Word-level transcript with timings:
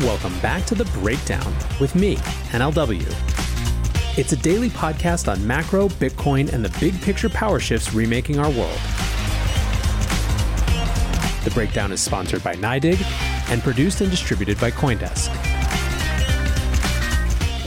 Welcome 0.00 0.38
back 0.40 0.64
to 0.64 0.74
The 0.74 0.86
Breakdown 0.98 1.54
with 1.78 1.94
me, 1.94 2.16
NLW. 2.52 3.04
It's 4.16 4.32
a 4.32 4.36
daily 4.36 4.70
podcast 4.70 5.30
on 5.30 5.46
macro, 5.46 5.88
Bitcoin, 5.88 6.50
and 6.54 6.64
the 6.64 6.74
big 6.80 6.98
picture 7.02 7.28
power 7.28 7.60
shifts 7.60 7.92
remaking 7.92 8.38
our 8.38 8.48
world. 8.48 8.80
The 11.44 11.50
Breakdown 11.52 11.92
is 11.92 12.00
sponsored 12.00 12.42
by 12.42 12.54
NYDIG 12.54 12.98
and 13.50 13.62
produced 13.62 14.00
and 14.00 14.10
distributed 14.10 14.58
by 14.58 14.70
Coindesk. 14.70 15.28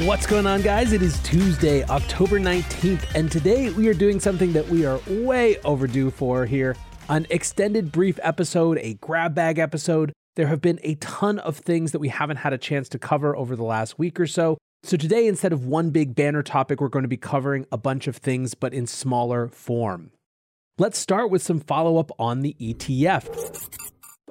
What's 0.07 0.25
going 0.25 0.47
on, 0.47 0.63
guys? 0.63 0.91
It 0.91 1.03
is 1.03 1.21
Tuesday, 1.21 1.83
October 1.83 2.39
19th, 2.39 3.13
and 3.13 3.31
today 3.31 3.69
we 3.69 3.87
are 3.89 3.93
doing 3.93 4.19
something 4.19 4.53
that 4.53 4.67
we 4.67 4.87
are 4.87 4.99
way 5.07 5.59
overdue 5.59 6.09
for 6.09 6.47
here 6.47 6.75
an 7.09 7.27
extended 7.29 7.91
brief 7.91 8.17
episode, 8.23 8.79
a 8.79 8.95
grab 8.95 9.35
bag 9.35 9.59
episode. 9.59 10.13
There 10.35 10.47
have 10.47 10.61
been 10.61 10.79
a 10.81 10.95
ton 10.95 11.37
of 11.39 11.57
things 11.57 11.91
that 11.91 11.99
we 11.99 12.07
haven't 12.07 12.37
had 12.37 12.53
a 12.53 12.57
chance 12.57 12.89
to 12.89 12.99
cover 12.99 13.35
over 13.35 13.55
the 13.55 13.63
last 13.63 13.99
week 13.99 14.19
or 14.19 14.25
so. 14.25 14.57
So, 14.81 14.97
today, 14.97 15.27
instead 15.27 15.53
of 15.53 15.65
one 15.65 15.91
big 15.91 16.15
banner 16.15 16.41
topic, 16.41 16.81
we're 16.81 16.89
going 16.89 17.03
to 17.03 17.09
be 17.09 17.17
covering 17.17 17.65
a 17.71 17.77
bunch 17.77 18.07
of 18.07 18.17
things, 18.17 18.53
but 18.55 18.73
in 18.73 18.87
smaller 18.87 19.47
form. 19.47 20.11
Let's 20.79 20.97
start 20.97 21.29
with 21.29 21.43
some 21.43 21.59
follow 21.59 21.97
up 21.97 22.11
on 22.17 22.41
the 22.41 22.55
ETF. 22.59 23.69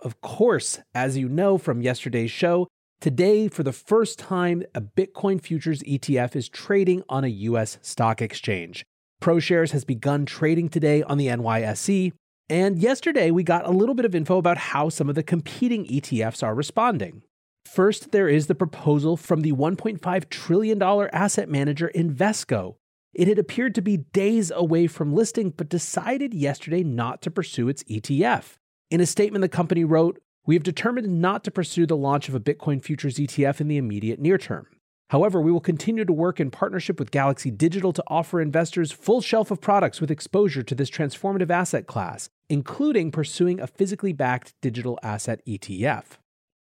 Of 0.03 0.21
course, 0.21 0.81
as 0.93 1.17
you 1.17 1.29
know 1.29 1.57
from 1.57 1.81
yesterday's 1.81 2.33
show, 2.33 2.67
today, 3.01 3.47
for 3.47 3.63
the 3.63 3.73
first 3.73 4.19
time, 4.19 4.65
a 4.75 4.81
Bitcoin 4.81 5.41
futures 5.41 5.85
ETF 5.85 6.35
is 6.35 6.49
trading 6.49 7.05
on 7.09 7.23
a 7.23 7.29
US 7.29 7.79
stock 7.81 8.21
exchange. 8.21 8.85
ProShares 9.23 9.71
has 9.71 9.85
begun 9.85 10.27
trading 10.27 10.69
today 10.69 11.05
on 11.05 11.17
the 11.17 11.29
NYSE, 11.29 12.13
and 12.53 12.79
yesterday, 12.79 13.31
we 13.31 13.45
got 13.45 13.67
a 13.67 13.71
little 13.71 13.95
bit 13.95 14.05
of 14.05 14.15
info 14.15 14.37
about 14.37 14.59
how 14.59 14.91
some 14.91 15.09
of 15.09 15.15
the 15.15 15.23
competing 15.23 15.87
ETFs 15.87 16.43
are 16.43 16.55
responding. 16.55 17.23
First, 17.65 18.13
there 18.13 18.29
is 18.29 18.47
the 18.47 18.55
proposal 18.55 19.17
from 19.17 19.41
the 19.41 19.53
$1.5 19.53 20.29
trillion 20.29 20.83
asset 20.83 21.49
manager 21.49 21.91
Invesco. 21.95 22.75
It 23.15 23.27
had 23.27 23.39
appeared 23.39 23.75
to 23.77 23.81
be 23.81 23.97
days 23.97 24.51
away 24.55 24.87
from 24.87 25.15
listing, 25.15 25.49
but 25.49 25.71
decided 25.71 26.35
yesterday 26.35 26.83
not 26.83 27.23
to 27.23 27.31
pursue 27.31 27.71
its 27.71 27.85
ETF. 27.85 28.57
In 28.91 29.01
a 29.01 29.07
statement, 29.07 29.41
the 29.41 29.49
company 29.49 29.83
wrote, 29.83 30.21
We 30.45 30.55
have 30.55 30.63
determined 30.63 31.23
not 31.23 31.45
to 31.45 31.51
pursue 31.51 31.87
the 31.87 31.97
launch 31.97 32.29
of 32.29 32.35
a 32.35 32.41
Bitcoin 32.41 32.85
futures 32.85 33.17
ETF 33.17 33.63
in 33.63 33.69
the 33.69 33.79
immediate 33.79 34.21
near 34.21 34.37
term. 34.37 34.67
However, 35.13 35.43
we 35.43 35.53
will 35.53 35.61
continue 35.61 36.07
to 36.07 36.13
work 36.15 36.41
in 36.41 36.51
partnership 36.51 36.99
with 36.99 37.11
Galaxy 37.11 37.51
Digital 37.51 37.93
to 37.93 38.03
offer 38.07 38.41
investors 38.41 38.93
full 38.93 39.21
shelf 39.21 39.51
of 39.51 39.61
products 39.61 40.01
with 40.01 40.11
exposure 40.11 40.63
to 40.63 40.75
this 40.75 40.89
transformative 40.89 41.51
asset 41.51 41.87
class, 41.87 42.31
including 42.49 43.11
pursuing 43.11 43.61
a 43.61 43.67
physically 43.67 44.15
backed 44.15 44.55
digital 44.63 44.99
asset 45.03 45.45
ETF. 45.47 46.17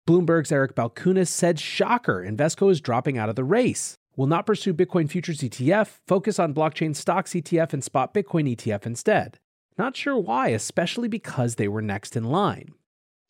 Bloomberg's 0.09 0.51
Eric 0.51 0.75
Balchunas 0.75 1.29
said, 1.29 1.61
Shocker, 1.61 2.25
Invesco 2.27 2.71
is 2.71 2.81
dropping 2.81 3.19
out 3.19 3.29
of 3.29 3.37
the 3.37 3.45
race. 3.45 3.99
Will 4.17 4.27
not 4.27 4.47
pursue 4.47 4.73
Bitcoin 4.73 5.11
futures 5.11 5.41
ETF, 5.41 5.99
focus 6.07 6.39
on 6.39 6.55
blockchain 6.55 6.97
stocks 6.97 7.33
ETF 7.33 7.75
and 7.75 7.85
spot 7.85 8.15
Bitcoin 8.15 8.57
ETF 8.57 8.87
instead. 8.87 9.39
Not 9.77 9.95
sure 9.95 10.17
why, 10.17 10.49
especially 10.49 11.09
because 11.09 11.57
they 11.57 11.69
were 11.69 11.83
next 11.83 12.17
in 12.17 12.25
line. 12.25 12.73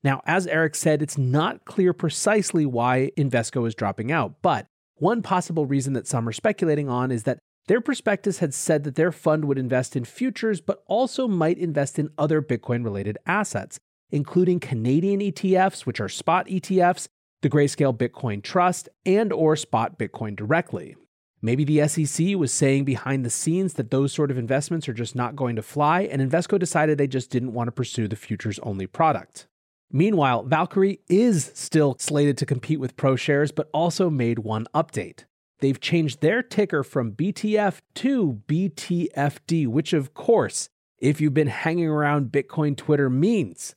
Now, 0.05 0.23
as 0.27 0.47
Eric 0.47 0.77
said, 0.77 1.03
it's 1.03 1.19
not 1.19 1.65
clear 1.65 1.93
precisely 1.93 2.65
why 2.65 3.11
Invesco 3.19 3.67
is 3.67 3.75
dropping 3.75 4.13
out, 4.13 4.37
but 4.43 4.69
one 4.99 5.23
possible 5.23 5.67
reason 5.67 5.93
that 5.95 6.07
some 6.07 6.29
are 6.29 6.33
speculating 6.33 6.89
on 6.89 7.11
is 7.11 7.25
that 7.25 7.39
their 7.67 7.81
prospectus 7.81 8.39
had 8.39 8.55
said 8.55 8.85
that 8.85 8.95
their 8.95 9.13
fund 9.13 9.45
would 9.45 9.59
invest 9.59 9.95
in 9.95 10.05
futures, 10.05 10.61
but 10.61 10.83
also 10.87 11.29
might 11.29 11.59
invest 11.59 11.99
in 11.99 12.11
other 12.17 12.41
Bitcoin 12.41 12.83
related 12.83 13.19
assets, 13.27 13.79
including 14.11 14.59
Canadian 14.59 15.21
ETFs, 15.21 15.83
which 15.83 16.01
are 16.01 16.09
spot 16.09 16.47
ETFs, 16.47 17.09
the 17.43 17.51
Grayscale 17.51 17.97
Bitcoin 17.97 18.43
Trust, 18.43 18.89
and 19.05 19.33
or 19.33 19.55
spot 19.55 19.99
Bitcoin 19.99 20.35
directly. 20.35 20.97
Maybe 21.41 21.65
the 21.65 21.87
SEC 21.87 22.37
was 22.37 22.53
saying 22.53 22.85
behind 22.85 23.25
the 23.25 23.31
scenes 23.31 23.75
that 23.75 23.91
those 23.91 24.13
sort 24.13 24.31
of 24.31 24.39
investments 24.39 24.89
are 24.89 24.95
just 24.95 25.15
not 25.15 25.37
going 25.37 25.55
to 25.57 25.63
fly, 25.63 26.03
and 26.03 26.21
Invesco 26.23 26.59
decided 26.59 26.97
they 26.97 27.07
just 27.07 27.31
didn't 27.31 27.53
want 27.53 27.69
to 27.69 27.73
pursue 27.73 28.09
the 28.09 28.17
futures 28.17 28.59
only 28.61 28.87
product. 28.87 29.47
Meanwhile, 29.91 30.45
Valkyrie 30.45 31.01
is 31.09 31.51
still 31.55 31.97
slated 31.99 32.37
to 32.39 32.47
compete 32.47 32.79
with 32.79 32.97
ProShares, 32.97 33.55
but 33.55 33.71
also 33.73 34.11
made 34.11 34.41
one 34.41 34.67
update. 34.75 35.25
They've 35.61 35.81
changed 35.81 36.21
their 36.21 36.43
ticker 36.43 36.85
from 36.85 37.13
BTF 37.13 37.79
to 37.97 38.43
BTFD, 38.47 39.67
which, 39.67 39.93
of 39.93 40.15
course, 40.15 40.69
if 40.99 41.21
you've 41.21 41.35
been 41.35 41.49
hanging 41.49 41.89
around 41.89 42.31
Bitcoin 42.33 42.77
Twitter, 42.77 43.09
means 43.09 43.75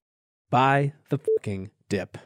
buy 0.49 0.93
the 1.09 1.17
fucking 1.17 1.71
dip. 1.87 2.17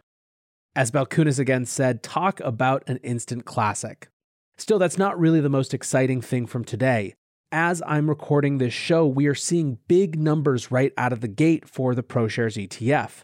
As 0.76 0.92
Balchunas 0.92 1.40
again 1.40 1.66
said, 1.66 2.04
talk 2.04 2.40
about 2.42 2.84
an 2.88 2.98
instant 2.98 3.46
classic. 3.46 4.10
Still, 4.58 4.80
that's 4.80 4.98
not 4.98 5.20
really 5.20 5.42
the 5.42 5.50
most 5.50 5.74
exciting 5.74 6.22
thing 6.22 6.48
from 6.48 6.66
today. 6.66 7.14
As 7.52 7.82
I'm 7.86 8.10
recording 8.10 8.58
this 8.58 8.74
show, 8.74 9.06
we 9.06 9.28
are 9.28 9.36
seeing 9.36 9.78
big 9.88 10.20
numbers 10.20 10.72
right 10.72 10.92
out 10.98 11.14
of 11.14 11.22
the 11.22 11.28
gate 11.28 11.70
for 11.70 11.94
the 11.94 12.04
ProShares 12.04 12.58
ETF. 12.58 13.24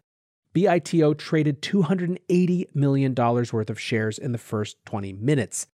BITO 0.53 1.13
traded 1.13 1.61
$280 1.61 2.75
million 2.75 3.15
worth 3.15 3.69
of 3.69 3.79
shares 3.79 4.17
in 4.17 4.31
the 4.31 4.37
first 4.37 4.77
20 4.85 5.13
minutes. 5.13 5.67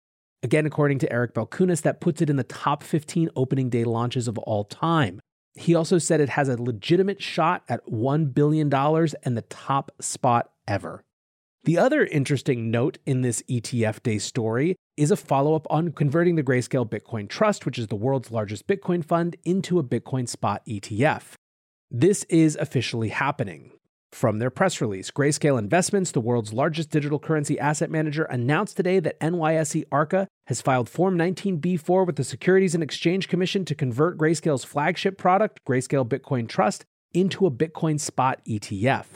Again, 0.43 0.67
according 0.67 0.99
to 0.99 1.13
Eric 1.13 1.35
Balchunas, 1.35 1.83
that 1.83 2.01
puts 2.01 2.21
it 2.21 2.29
in 2.29 2.37
the 2.37 2.45
top 2.45 2.83
15 2.83 3.31
opening 3.37 3.71
day 3.71 3.85
launches 3.85 4.29
of 4.29 4.37
all 4.39 4.65
time. 4.65 5.21
He 5.55 5.75
also 5.75 5.99
said 5.99 6.21
it 6.21 6.31
has 6.31 6.49
a 6.49 6.61
legitimate 6.61 7.23
shot 7.23 7.63
at 7.69 7.87
$1 7.87 8.35
billion 8.35 8.73
and 8.73 9.37
the 9.37 9.45
top 9.49 9.93
spot 10.01 10.51
ever. 10.67 11.05
The 11.63 11.79
other 11.79 12.05
interesting 12.05 12.71
note 12.71 12.99
in 13.07 13.23
this 13.23 13.43
ETF 13.49 14.03
day 14.03 14.19
story 14.19 14.77
is 14.99 15.11
a 15.11 15.17
follow 15.17 15.55
up 15.55 15.67
on 15.71 15.93
converting 15.93 16.35
the 16.35 16.43
Grayscale 16.43 16.89
Bitcoin 16.89 17.29
Trust, 17.29 17.65
which 17.65 17.79
is 17.79 17.87
the 17.87 17.97
world's 17.97 18.31
largest 18.31 18.67
Bitcoin 18.67 19.03
fund, 19.03 19.37
into 19.45 19.79
a 19.79 19.85
Bitcoin 19.85 20.29
spot 20.29 20.63
ETF. 20.67 21.35
This 21.91 22.25
is 22.25 22.57
officially 22.57 23.09
happening. 23.09 23.71
From 24.15 24.39
their 24.39 24.49
press 24.49 24.81
release, 24.81 25.11
Grayscale 25.11 25.59
Investments, 25.59 26.13
the 26.13 26.21
world's 26.21 26.53
largest 26.53 26.89
digital 26.89 27.19
currency 27.19 27.59
asset 27.59 27.91
manager, 27.91 28.23
announced 28.23 28.77
today 28.77 29.01
that 29.01 29.19
NYSE 29.19 29.87
ARCA 29.91 30.29
has 30.47 30.63
filed 30.63 30.89
Form 30.89 31.19
19B4 31.19 32.07
with 32.07 32.15
the 32.15 32.23
Securities 32.23 32.75
and 32.75 32.83
Exchange 32.83 33.27
Commission 33.27 33.65
to 33.65 33.75
convert 33.75 34.17
Grayscale's 34.17 34.63
flagship 34.63 35.19
product, 35.19 35.59
Grayscale 35.69 36.09
Bitcoin 36.09 36.49
Trust, 36.49 36.85
into 37.13 37.45
a 37.45 37.51
Bitcoin 37.51 37.99
spot 37.99 38.41
ETF. 38.49 39.07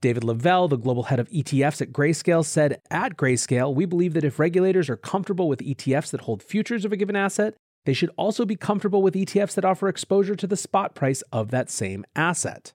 David 0.00 0.22
LaValle, 0.22 0.68
the 0.68 0.76
global 0.76 1.02
head 1.02 1.18
of 1.18 1.28
ETFs 1.30 1.82
at 1.82 1.90
Grayscale, 1.90 2.44
said 2.44 2.80
At 2.88 3.16
Grayscale, 3.16 3.74
we 3.74 3.84
believe 3.84 4.14
that 4.14 4.24
if 4.24 4.38
regulators 4.38 4.88
are 4.88 4.96
comfortable 4.96 5.48
with 5.48 5.58
ETFs 5.58 6.12
that 6.12 6.20
hold 6.20 6.40
futures 6.40 6.84
of 6.84 6.92
a 6.92 6.96
given 6.96 7.16
asset, 7.16 7.54
they 7.84 7.92
should 7.92 8.10
also 8.16 8.44
be 8.44 8.54
comfortable 8.54 9.02
with 9.02 9.14
ETFs 9.14 9.54
that 9.54 9.64
offer 9.64 9.88
exposure 9.88 10.36
to 10.36 10.46
the 10.46 10.56
spot 10.56 10.94
price 10.94 11.22
of 11.32 11.50
that 11.50 11.68
same 11.68 12.04
asset. 12.14 12.72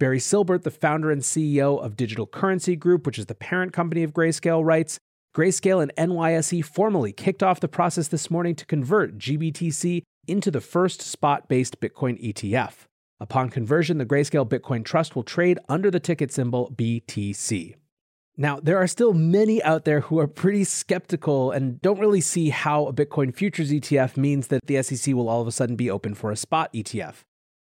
Barry 0.00 0.18
Silbert, 0.18 0.62
the 0.62 0.70
founder 0.70 1.10
and 1.10 1.20
CEO 1.20 1.78
of 1.78 1.94
Digital 1.94 2.26
Currency 2.26 2.74
Group, 2.74 3.04
which 3.04 3.18
is 3.18 3.26
the 3.26 3.34
parent 3.34 3.74
company 3.74 4.02
of 4.02 4.14
Grayscale, 4.14 4.64
writes 4.64 4.98
Grayscale 5.36 5.82
and 5.82 5.92
NYSE 5.98 6.64
formally 6.64 7.12
kicked 7.12 7.42
off 7.42 7.60
the 7.60 7.68
process 7.68 8.08
this 8.08 8.30
morning 8.30 8.54
to 8.54 8.64
convert 8.64 9.18
GBTC 9.18 10.02
into 10.26 10.50
the 10.50 10.62
first 10.62 11.02
spot 11.02 11.50
based 11.50 11.80
Bitcoin 11.80 12.18
ETF. 12.24 12.86
Upon 13.20 13.50
conversion, 13.50 13.98
the 13.98 14.06
Grayscale 14.06 14.48
Bitcoin 14.48 14.86
Trust 14.86 15.14
will 15.14 15.22
trade 15.22 15.58
under 15.68 15.90
the 15.90 16.00
ticket 16.00 16.32
symbol 16.32 16.72
BTC. 16.74 17.74
Now, 18.38 18.58
there 18.58 18.78
are 18.78 18.86
still 18.86 19.12
many 19.12 19.62
out 19.62 19.84
there 19.84 20.00
who 20.00 20.18
are 20.18 20.26
pretty 20.26 20.64
skeptical 20.64 21.50
and 21.50 21.78
don't 21.82 22.00
really 22.00 22.22
see 22.22 22.48
how 22.48 22.86
a 22.86 22.94
Bitcoin 22.94 23.34
futures 23.34 23.70
ETF 23.70 24.16
means 24.16 24.46
that 24.46 24.66
the 24.66 24.82
SEC 24.82 25.14
will 25.14 25.28
all 25.28 25.42
of 25.42 25.46
a 25.46 25.52
sudden 25.52 25.76
be 25.76 25.90
open 25.90 26.14
for 26.14 26.30
a 26.30 26.36
spot 26.36 26.72
ETF. 26.72 27.16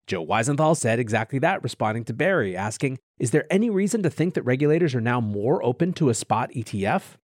Joe 0.09 0.25
Weisenthal 0.25 0.75
said 0.75 0.97
exactly 0.97 1.37
that, 1.37 1.61
responding 1.61 2.03
to 2.05 2.13
Barry, 2.13 2.57
asking, 2.57 2.97
Is 3.19 3.29
there 3.29 3.45
any 3.51 3.69
reason 3.69 4.01
to 4.01 4.09
think 4.09 4.33
that 4.33 4.41
regulators 4.41 4.95
are 4.95 5.01
now 5.01 5.21
more 5.21 5.63
open 5.63 5.93
to 5.93 6.09
a 6.09 6.15
spot 6.15 6.49
ETF? 6.55 7.17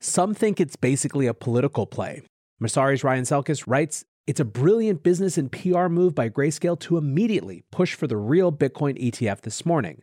Some 0.00 0.34
think 0.34 0.60
it's 0.60 0.76
basically 0.76 1.26
a 1.26 1.34
political 1.34 1.84
play. 1.84 2.22
Messari's 2.60 3.02
Ryan 3.02 3.24
Selkis 3.24 3.64
writes, 3.66 4.04
It's 4.28 4.38
a 4.38 4.44
brilliant 4.44 5.02
business 5.02 5.36
and 5.36 5.50
PR 5.50 5.88
move 5.88 6.14
by 6.14 6.28
Grayscale 6.28 6.78
to 6.78 6.96
immediately 6.96 7.64
push 7.72 7.94
for 7.94 8.06
the 8.06 8.16
real 8.16 8.52
Bitcoin 8.52 8.96
ETF 9.02 9.40
this 9.40 9.66
morning. 9.66 10.02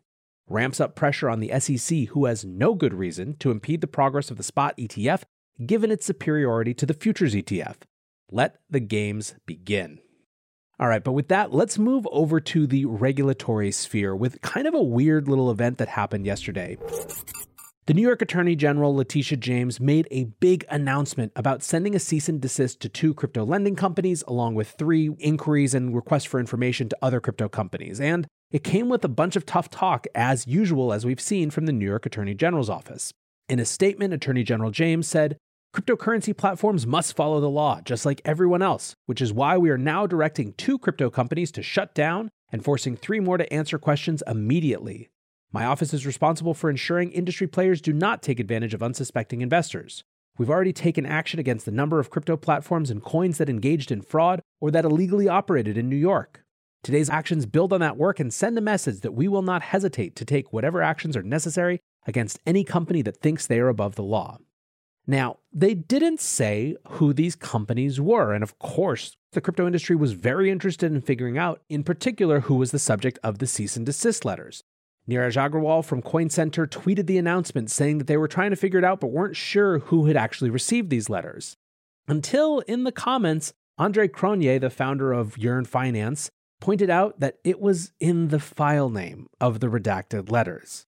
Ramps 0.49 0.81
up 0.81 0.93
pressure 0.93 1.29
on 1.29 1.39
the 1.39 1.57
SEC, 1.57 2.09
who 2.09 2.25
has 2.25 2.43
no 2.43 2.75
good 2.75 2.93
reason 2.93 3.38
to 3.38 3.49
impede 3.49 3.79
the 3.79 3.88
progress 3.88 4.29
of 4.29 4.35
the 4.35 4.43
spot 4.43 4.75
ETF 4.77 5.23
given 5.65 5.89
its 5.89 6.05
superiority 6.05 6.73
to 6.73 6.85
the 6.85 6.93
futures 6.93 7.33
ETF. 7.33 7.77
Let 8.29 8.57
the 8.69 8.81
games 8.81 9.35
begin. 9.45 9.99
All 10.77 10.89
right, 10.89 11.04
but 11.04 11.13
with 11.13 11.30
that, 11.30 11.54
let's 11.54 11.80
move 11.80 12.06
over 12.12 12.42
to 12.42 12.68
the 12.68 12.86
regulatory 12.86 13.72
sphere 13.72 14.13
with 14.13 14.42
kind 14.42 14.68
of 14.68 14.74
a 14.74 14.83
weird 14.83 15.30
little 15.30 15.50
event 15.50 15.77
that 15.77 15.88
happened 15.88 16.25
yesterday. 16.25 16.77
The 17.86 17.94
New 17.94 18.01
York 18.01 18.22
Attorney 18.22 18.56
General 18.56 18.95
Letitia 18.95 19.38
James 19.38 19.80
made 19.80 20.07
a 20.12 20.25
big 20.39 20.66
announcement 20.69 21.31
about 21.36 21.63
sending 21.63 21.95
a 21.95 22.00
cease 22.00 22.27
and 22.27 22.42
desist 22.42 22.81
to 22.81 22.89
two 22.89 23.13
crypto 23.13 23.45
lending 23.45 23.75
companies, 23.75 24.24
along 24.27 24.56
with 24.56 24.72
three 24.72 25.12
inquiries 25.19 25.74
and 25.74 25.95
requests 25.95 26.25
for 26.25 26.39
information 26.39 26.89
to 26.89 26.98
other 27.01 27.22
crypto 27.22 27.48
companies. 27.48 28.01
And 28.01 28.27
it 28.51 28.63
came 28.63 28.89
with 28.89 29.06
a 29.06 29.10
bunch 29.10 29.36
of 29.36 29.45
tough 29.45 29.69
talk, 29.69 30.07
as 30.13 30.48
usual, 30.48 30.92
as 30.92 31.06
we've 31.06 31.22
seen 31.22 31.51
from 31.51 31.68
the 31.68 31.74
New 31.74 31.86
York 31.86 32.06
Attorney 32.06 32.33
General's 32.33 32.69
office. 32.69 33.13
In 33.48 33.60
a 33.60 33.66
statement, 33.66 34.13
Attorney 34.13 34.44
General 34.44 34.72
James 34.72 35.07
said, 35.07 35.38
Cryptocurrency 35.75 36.36
platforms 36.36 36.88
must 36.88 37.18
follow 37.18 37.42
the 37.42 37.50
law, 37.50 37.81
just 37.81 38.06
like 38.06 38.22
everyone 38.24 38.62
else, 38.62 38.95
which 39.07 39.22
is 39.22 39.33
why 39.33 39.57
we 39.57 39.69
are 39.69 39.77
now 39.77 40.07
directing 40.07 40.54
two 40.54 40.80
crypto 40.80 41.10
companies 41.10 41.51
to 41.51 41.62
shut 41.62 41.94
down 41.94 42.30
and 42.50 42.63
forcing 42.63 42.95
three 42.95 43.19
more 43.19 43.38
to 43.38 43.51
answer 43.51 43.77
questions 43.77 44.24
immediately. 44.25 45.10
My 45.51 45.66
office 45.66 45.94
is 45.94 46.06
responsible 46.06 46.54
for 46.54 46.69
ensuring 46.69 47.12
industry 47.12 47.45
players 47.45 47.81
do 47.81 47.92
not 47.92 48.24
take 48.24 48.39
advantage 48.39 48.74
of 48.74 48.81
unsuspecting 48.81 49.42
investors. 49.42 50.06
We've 50.38 50.50
already 50.50 50.72
taken 50.72 51.06
action 51.06 51.42
against 51.42 51.66
the 51.66 51.72
number 51.74 52.00
of 52.00 52.10
crypto 52.10 52.38
platforms 52.38 52.89
and 52.89 53.04
coins 53.04 53.38
that 53.39 53.50
engaged 53.50 53.92
in 53.92 54.01
fraud 54.01 54.39
or 54.62 54.72
that 54.72 54.86
illegally 54.86 55.27
operated 55.27 55.77
in 55.77 55.89
New 55.89 55.98
York. 55.98 56.42
Today's 56.83 57.10
actions 57.10 57.45
build 57.45 57.74
on 57.74 57.81
that 57.81 57.98
work 57.98 58.22
and 58.22 58.33
send 58.33 58.57
a 58.57 58.62
message 58.62 59.01
that 59.01 59.13
we 59.13 59.27
will 59.27 59.42
not 59.42 59.62
hesitate 59.62 60.16
to 60.16 60.24
take 60.24 60.54
whatever 60.54 60.81
actions 60.81 61.18
are 61.18 61.24
necessary 61.24 61.81
against 62.07 62.39
any 62.45 62.63
company 62.63 63.01
that 63.01 63.18
thinks 63.18 63.45
they 63.45 63.60
are 63.60 63.68
above 63.68 63.95
the 63.95 64.04
law. 64.04 64.38
Now, 65.07 65.37
they 65.53 65.73
didn't 65.75 66.19
say 66.19 66.75
who 66.87 67.13
these 67.13 67.35
companies 67.35 68.01
were, 68.01 68.33
and 68.33 68.43
of 68.43 68.57
course, 68.57 69.15
the 69.33 69.41
crypto 69.41 69.67
industry 69.67 69.95
was 69.95 70.13
very 70.13 70.49
interested 70.49 70.91
in 70.91 71.01
figuring 71.01 71.37
out, 71.37 71.61
in 71.69 71.83
particular, 71.83 72.41
who 72.41 72.55
was 72.55 72.71
the 72.71 72.79
subject 72.79 73.19
of 73.23 73.37
the 73.37 73.47
cease 73.47 73.75
and 73.75 73.85
desist 73.85 74.25
letters. 74.25 74.63
Neeraj 75.07 75.35
Agrawal 75.35 75.85
from 75.85 76.01
Coin 76.01 76.31
Center 76.31 76.65
tweeted 76.65 77.05
the 77.05 77.19
announcement 77.19 77.69
saying 77.69 77.99
that 77.99 78.07
they 78.07 78.17
were 78.17 78.27
trying 78.27 78.49
to 78.49 78.55
figure 78.55 78.79
it 78.79 78.85
out 78.85 78.99
but 78.99 79.11
weren't 79.11 79.35
sure 79.35 79.79
who 79.79 80.07
had 80.07 80.17
actually 80.17 80.49
received 80.49 80.89
these 80.89 81.09
letters. 81.09 81.57
Until 82.07 82.59
in 82.61 82.83
the 82.83 82.91
comments, 82.91 83.53
Andre 83.77 84.07
Cronje, 84.07 84.59
the 84.59 84.69
founder 84.71 85.11
of 85.11 85.37
Yearn 85.37 85.65
Finance, 85.65 86.31
pointed 86.59 86.89
out 86.89 87.19
that 87.19 87.37
it 87.43 87.59
was 87.59 87.91
in 87.99 88.29
the 88.29 88.39
file 88.39 88.89
name 88.89 89.27
of 89.39 89.59
the 89.59 89.67
redacted 89.67 90.31
letters. 90.31 90.87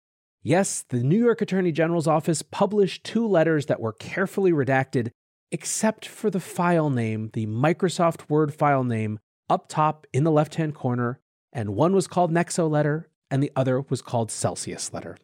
Yes, 0.43 0.83
the 0.89 1.03
New 1.03 1.19
York 1.19 1.41
Attorney 1.41 1.71
General's 1.71 2.07
office 2.07 2.41
published 2.41 3.03
two 3.03 3.27
letters 3.27 3.67
that 3.67 3.79
were 3.79 3.93
carefully 3.93 4.51
redacted, 4.51 5.11
except 5.51 6.07
for 6.07 6.31
the 6.31 6.39
file 6.39 6.89
name, 6.89 7.29
the 7.33 7.45
Microsoft 7.45 8.29
Word 8.29 8.53
file 8.53 8.83
name, 8.83 9.19
up 9.49 9.67
top 9.67 10.07
in 10.11 10.23
the 10.23 10.31
left 10.31 10.55
hand 10.55 10.73
corner, 10.73 11.19
and 11.53 11.75
one 11.75 11.93
was 11.93 12.07
called 12.07 12.31
Nexo 12.31 12.69
letter 12.69 13.07
and 13.29 13.41
the 13.41 13.51
other 13.55 13.81
was 13.81 14.01
called 14.01 14.29
Celsius 14.29 14.93
letter. 14.93 15.17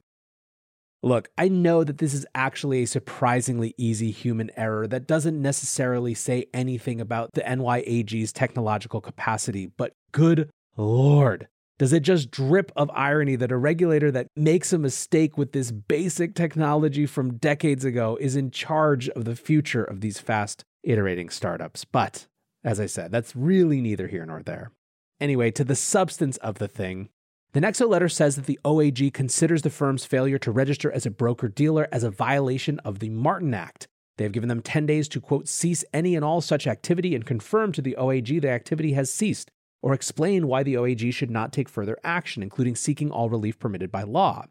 Look, 1.03 1.29
I 1.37 1.47
know 1.47 1.83
that 1.83 1.99
this 1.99 2.13
is 2.13 2.25
actually 2.33 2.83
a 2.83 2.87
surprisingly 2.87 3.75
easy 3.77 4.11
human 4.11 4.49
error 4.57 4.87
that 4.87 5.07
doesn't 5.07 5.39
necessarily 5.39 6.13
say 6.13 6.47
anything 6.53 6.99
about 6.99 7.33
the 7.33 7.41
NYAG's 7.41 8.33
technological 8.33 9.01
capacity, 9.01 9.67
but 9.77 9.93
good 10.11 10.49
lord, 10.75 11.47
does 11.79 11.93
it 11.93 12.01
just 12.01 12.31
drip 12.31 12.71
of 12.75 12.89
irony 12.91 13.35
that 13.35 13.51
a 13.51 13.57
regulator 13.57 14.09
that 14.11 14.27
makes 14.35 14.73
a 14.73 14.79
mistake 14.79 15.37
with 15.37 15.51
this 15.51 15.71
basic 15.71 16.33
technology 16.33 17.05
from 17.05 17.37
decades 17.37 17.85
ago 17.85 18.17
is 18.19 18.35
in 18.35 18.49
charge 18.49 19.09
of 19.09 19.25
the 19.25 19.35
future 19.35 19.83
of 19.83 20.01
these 20.01 20.19
fast 20.19 20.65
iterating 20.83 21.29
startups? 21.29 21.85
But 21.85 22.27
as 22.63 22.79
I 22.79 22.87
said, 22.87 23.11
that's 23.11 23.35
really 23.35 23.79
neither 23.79 24.07
here 24.07 24.25
nor 24.25 24.41
there. 24.41 24.71
Anyway, 25.19 25.51
to 25.51 25.63
the 25.63 25.75
substance 25.75 26.37
of 26.37 26.55
the 26.55 26.67
thing, 26.67 27.09
the 27.53 27.61
Nexo 27.61 27.87
letter 27.87 28.09
says 28.09 28.35
that 28.35 28.45
the 28.45 28.59
OAG 28.65 29.13
considers 29.13 29.61
the 29.61 29.69
firm's 29.69 30.03
failure 30.03 30.37
to 30.39 30.51
register 30.51 30.91
as 30.91 31.05
a 31.05 31.11
broker 31.11 31.47
dealer 31.47 31.87
as 31.91 32.03
a 32.03 32.09
violation 32.09 32.79
of 32.79 32.99
the 32.99 33.09
Martin 33.09 33.53
Act. 33.53 33.87
They 34.17 34.23
have 34.25 34.33
given 34.33 34.49
them 34.49 34.61
10 34.61 34.87
days 34.87 35.07
to, 35.09 35.21
quote, 35.21 35.47
cease 35.47 35.85
any 35.93 36.15
and 36.15 36.25
all 36.25 36.41
such 36.41 36.65
activity 36.65 37.13
and 37.13 37.25
confirm 37.25 37.71
to 37.73 37.81
the 37.81 37.95
OAG 37.99 38.41
the 38.41 38.49
activity 38.49 38.93
has 38.93 39.13
ceased 39.13 39.51
or 39.81 39.93
explain 39.93 40.47
why 40.47 40.63
the 40.63 40.75
OAG 40.75 41.13
should 41.13 41.31
not 41.31 41.53
take 41.53 41.69
further 41.69 41.97
action, 42.03 42.43
including 42.43 42.75
seeking 42.75 43.11
all 43.11 43.29
relief 43.29 43.59
permitted 43.59 43.91
by 43.91 44.03
law. 44.03 44.45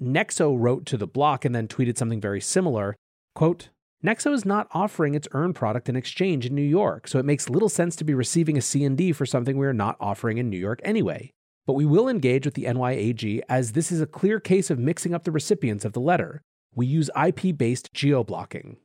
Nexo 0.00 0.54
wrote 0.58 0.86
to 0.86 0.96
the 0.96 1.06
block 1.06 1.44
and 1.44 1.54
then 1.54 1.68
tweeted 1.68 1.98
something 1.98 2.20
very 2.20 2.40
similar. 2.40 2.96
Quote, 3.34 3.70
Nexo 4.04 4.32
is 4.32 4.44
not 4.44 4.68
offering 4.70 5.14
its 5.14 5.26
earn 5.32 5.52
product 5.52 5.88
in 5.88 5.96
exchange 5.96 6.46
in 6.46 6.54
New 6.54 6.62
York, 6.62 7.08
so 7.08 7.18
it 7.18 7.24
makes 7.24 7.50
little 7.50 7.68
sense 7.68 7.96
to 7.96 8.04
be 8.04 8.14
receiving 8.14 8.56
a 8.56 8.60
C&D 8.60 9.12
for 9.12 9.26
something 9.26 9.58
we 9.58 9.66
are 9.66 9.72
not 9.72 9.96
offering 9.98 10.38
in 10.38 10.48
New 10.48 10.58
York 10.58 10.80
anyway. 10.84 11.32
But 11.66 11.72
we 11.72 11.84
will 11.84 12.08
engage 12.08 12.44
with 12.44 12.54
the 12.54 12.64
NYAG 12.64 13.40
as 13.48 13.72
this 13.72 13.90
is 13.90 14.00
a 14.00 14.06
clear 14.06 14.38
case 14.38 14.70
of 14.70 14.78
mixing 14.78 15.14
up 15.14 15.24
the 15.24 15.32
recipients 15.32 15.84
of 15.84 15.92
the 15.92 16.00
letter. 16.00 16.42
We 16.74 16.86
use 16.86 17.10
IP 17.20 17.58
based 17.58 17.92
geo-blocking. 17.92 18.76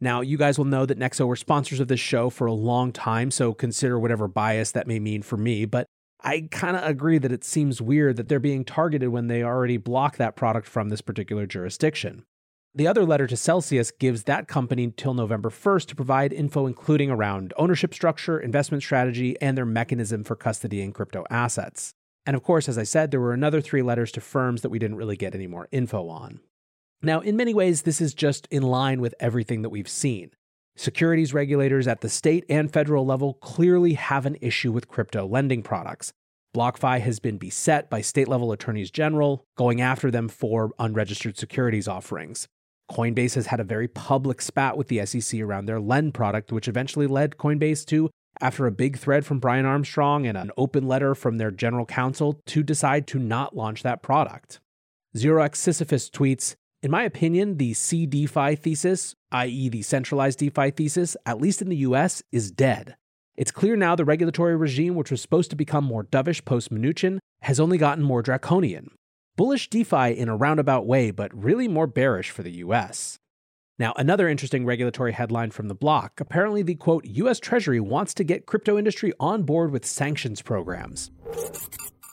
Now, 0.00 0.20
you 0.20 0.38
guys 0.38 0.58
will 0.58 0.64
know 0.64 0.86
that 0.86 0.98
Nexo 0.98 1.26
were 1.26 1.36
sponsors 1.36 1.80
of 1.80 1.88
this 1.88 2.00
show 2.00 2.30
for 2.30 2.46
a 2.46 2.52
long 2.52 2.92
time, 2.92 3.30
so 3.30 3.52
consider 3.52 3.98
whatever 3.98 4.28
bias 4.28 4.72
that 4.72 4.86
may 4.86 4.98
mean 4.98 5.22
for 5.22 5.36
me. 5.36 5.64
But 5.64 5.86
I 6.20 6.48
kind 6.50 6.76
of 6.76 6.84
agree 6.84 7.18
that 7.18 7.32
it 7.32 7.44
seems 7.44 7.82
weird 7.82 8.16
that 8.16 8.28
they're 8.28 8.40
being 8.40 8.64
targeted 8.64 9.08
when 9.08 9.26
they 9.26 9.42
already 9.42 9.76
block 9.76 10.16
that 10.16 10.36
product 10.36 10.66
from 10.66 10.88
this 10.88 11.00
particular 11.00 11.46
jurisdiction. 11.46 12.24
The 12.74 12.86
other 12.86 13.04
letter 13.04 13.26
to 13.26 13.36
Celsius 13.36 13.90
gives 13.90 14.24
that 14.24 14.46
company 14.46 14.92
till 14.96 15.14
November 15.14 15.50
1st 15.50 15.86
to 15.86 15.96
provide 15.96 16.32
info 16.32 16.66
including 16.66 17.10
around 17.10 17.52
ownership 17.56 17.94
structure, 17.94 18.38
investment 18.38 18.82
strategy, 18.82 19.36
and 19.40 19.56
their 19.56 19.64
mechanism 19.64 20.22
for 20.22 20.36
custody 20.36 20.78
custodying 20.78 20.94
crypto 20.94 21.24
assets. 21.30 21.92
And 22.26 22.36
of 22.36 22.42
course, 22.42 22.68
as 22.68 22.78
I 22.78 22.82
said, 22.82 23.10
there 23.10 23.20
were 23.20 23.32
another 23.32 23.60
three 23.60 23.82
letters 23.82 24.12
to 24.12 24.20
firms 24.20 24.62
that 24.62 24.68
we 24.68 24.78
didn't 24.78 24.96
really 24.96 25.16
get 25.16 25.34
any 25.34 25.46
more 25.46 25.66
info 25.72 26.08
on. 26.08 26.40
Now, 27.00 27.20
in 27.20 27.36
many 27.36 27.54
ways, 27.54 27.82
this 27.82 28.00
is 28.00 28.12
just 28.12 28.48
in 28.50 28.62
line 28.62 29.00
with 29.00 29.14
everything 29.20 29.62
that 29.62 29.68
we've 29.68 29.88
seen. 29.88 30.30
Securities 30.76 31.32
regulators 31.32 31.86
at 31.86 32.00
the 32.00 32.08
state 32.08 32.44
and 32.48 32.72
federal 32.72 33.06
level 33.06 33.34
clearly 33.34 33.94
have 33.94 34.26
an 34.26 34.36
issue 34.40 34.72
with 34.72 34.88
crypto 34.88 35.26
lending 35.26 35.62
products. 35.62 36.12
BlockFi 36.56 37.00
has 37.00 37.20
been 37.20 37.38
beset 37.38 37.88
by 37.90 38.00
state 38.00 38.26
level 38.26 38.52
attorneys 38.52 38.90
general 38.90 39.44
going 39.56 39.80
after 39.80 40.10
them 40.10 40.28
for 40.28 40.72
unregistered 40.78 41.36
securities 41.36 41.86
offerings. 41.86 42.48
Coinbase 42.90 43.34
has 43.34 43.46
had 43.46 43.60
a 43.60 43.64
very 43.64 43.86
public 43.86 44.40
spat 44.40 44.76
with 44.76 44.88
the 44.88 45.04
SEC 45.04 45.40
around 45.40 45.66
their 45.66 45.78
Lend 45.78 46.14
product, 46.14 46.50
which 46.50 46.68
eventually 46.68 47.06
led 47.06 47.36
Coinbase 47.36 47.84
to, 47.86 48.10
after 48.40 48.66
a 48.66 48.72
big 48.72 48.98
thread 48.98 49.26
from 49.26 49.40
Brian 49.40 49.66
Armstrong 49.66 50.26
and 50.26 50.38
an 50.38 50.50
open 50.56 50.88
letter 50.88 51.14
from 51.14 51.38
their 51.38 51.50
general 51.50 51.84
counsel, 51.84 52.40
to 52.46 52.62
decide 52.62 53.06
to 53.08 53.18
not 53.18 53.54
launch 53.54 53.82
that 53.82 54.02
product. 54.02 54.58
Xerox 55.16 55.56
Sisyphus 55.56 56.08
tweets 56.08 56.54
in 56.82 56.90
my 56.92 57.02
opinion, 57.02 57.56
the 57.56 57.72
CDeFi 57.72 58.58
thesis, 58.58 59.16
i.e., 59.32 59.68
the 59.68 59.82
centralized 59.82 60.38
DeFi 60.38 60.70
thesis, 60.70 61.16
at 61.26 61.40
least 61.40 61.60
in 61.60 61.68
the 61.68 61.76
US, 61.78 62.22
is 62.30 62.52
dead. 62.52 62.96
It's 63.36 63.50
clear 63.50 63.74
now 63.74 63.96
the 63.96 64.04
regulatory 64.04 64.56
regime, 64.56 64.94
which 64.94 65.10
was 65.10 65.20
supposed 65.20 65.50
to 65.50 65.56
become 65.56 65.84
more 65.84 66.04
dovish 66.04 66.44
post 66.44 66.72
Mnuchin, 66.72 67.18
has 67.42 67.58
only 67.58 67.78
gotten 67.78 68.04
more 68.04 68.22
draconian. 68.22 68.90
Bullish 69.36 69.70
DeFi 69.70 70.16
in 70.16 70.28
a 70.28 70.36
roundabout 70.36 70.86
way, 70.86 71.10
but 71.10 71.36
really 71.36 71.68
more 71.68 71.86
bearish 71.86 72.30
for 72.30 72.42
the 72.42 72.58
US. 72.58 73.18
Now, 73.78 73.92
another 73.96 74.28
interesting 74.28 74.64
regulatory 74.64 75.12
headline 75.12 75.50
from 75.50 75.68
the 75.68 75.74
block 75.74 76.20
apparently, 76.20 76.62
the 76.62 76.74
quote, 76.74 77.04
US 77.06 77.40
Treasury 77.40 77.80
wants 77.80 78.14
to 78.14 78.24
get 78.24 78.46
crypto 78.46 78.78
industry 78.78 79.12
on 79.18 79.42
board 79.42 79.72
with 79.72 79.84
sanctions 79.84 80.42
programs. 80.42 81.10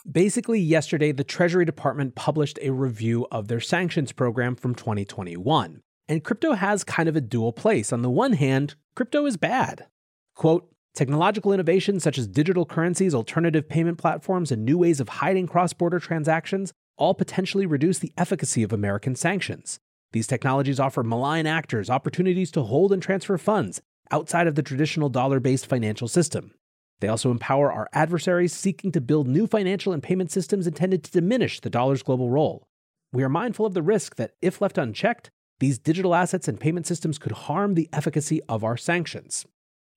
Basically, 0.10 0.60
yesterday, 0.60 1.12
the 1.12 1.24
Treasury 1.24 1.66
Department 1.66 2.14
published 2.14 2.60
a 2.62 2.70
review 2.70 3.26
of 3.32 3.48
their 3.48 3.60
sanctions 3.60 4.12
program 4.12 4.56
from 4.56 4.76
2021. 4.76 5.82
And 6.08 6.24
crypto 6.24 6.54
has 6.54 6.84
kind 6.84 7.10
of 7.10 7.16
a 7.16 7.22
dual 7.22 7.52
place. 7.52 7.92
On 7.92 8.04
the 8.04 8.10
one 8.10 8.34
hand, 8.34 8.76
crypto 8.96 9.26
is 9.26 9.36
bad. 9.36 9.88
Quote, 10.36 10.70
Technological 10.94 11.52
innovations 11.52 12.04
such 12.04 12.18
as 12.18 12.28
digital 12.28 12.66
currencies, 12.66 13.16
alternative 13.16 13.68
payment 13.68 13.98
platforms, 13.98 14.52
and 14.52 14.64
new 14.64 14.78
ways 14.78 15.00
of 15.00 15.10
hiding 15.10 15.48
cross 15.48 15.74
border 15.74 16.00
transactions 16.00 16.72
all 16.98 17.14
potentially 17.14 17.66
reduce 17.66 18.00
the 18.00 18.14
efficacy 18.16 18.64
of 18.64 18.72
American 18.72 19.16
sanctions. 19.16 19.80
These 20.14 20.28
technologies 20.28 20.80
offer 20.80 21.04
malign 21.04 21.48
actors 21.48 21.90
opportunities 21.90 22.52
to 22.52 22.62
hold 22.62 22.94
and 22.94 23.02
transfer 23.02 23.38
funds 23.38 23.82
outside 24.12 24.48
of 24.48 24.56
the 24.56 24.64
traditional 24.64 25.10
dollar 25.10 25.42
based 25.42 25.66
financial 25.66 26.08
system. 26.08 26.54
They 27.02 27.08
also 27.08 27.32
empower 27.32 27.72
our 27.72 27.90
adversaries 27.94 28.54
seeking 28.54 28.92
to 28.94 29.02
build 29.02 29.28
new 29.28 29.48
financial 29.48 29.94
and 29.94 30.02
payment 30.02 30.32
systems 30.32 30.68
intended 30.68 31.04
to 31.04 31.12
diminish 31.12 31.60
the 31.60 31.70
dollar's 31.70 32.04
global 32.04 32.30
role. 32.30 32.68
We 33.12 33.24
are 33.24 33.30
mindful 33.30 33.66
of 33.66 33.74
the 33.74 33.82
risk 33.82 34.16
that, 34.16 34.32
if 34.42 34.62
left 34.62 34.78
unchecked, 34.78 35.30
these 35.60 35.80
digital 35.80 36.16
assets 36.16 36.48
and 36.48 36.60
payment 36.60 36.86
systems 36.86 37.18
could 37.18 37.32
harm 37.32 37.74
the 37.74 37.90
efficacy 37.94 38.42
of 38.50 38.64
our 38.64 38.78
sanctions. 38.78 39.46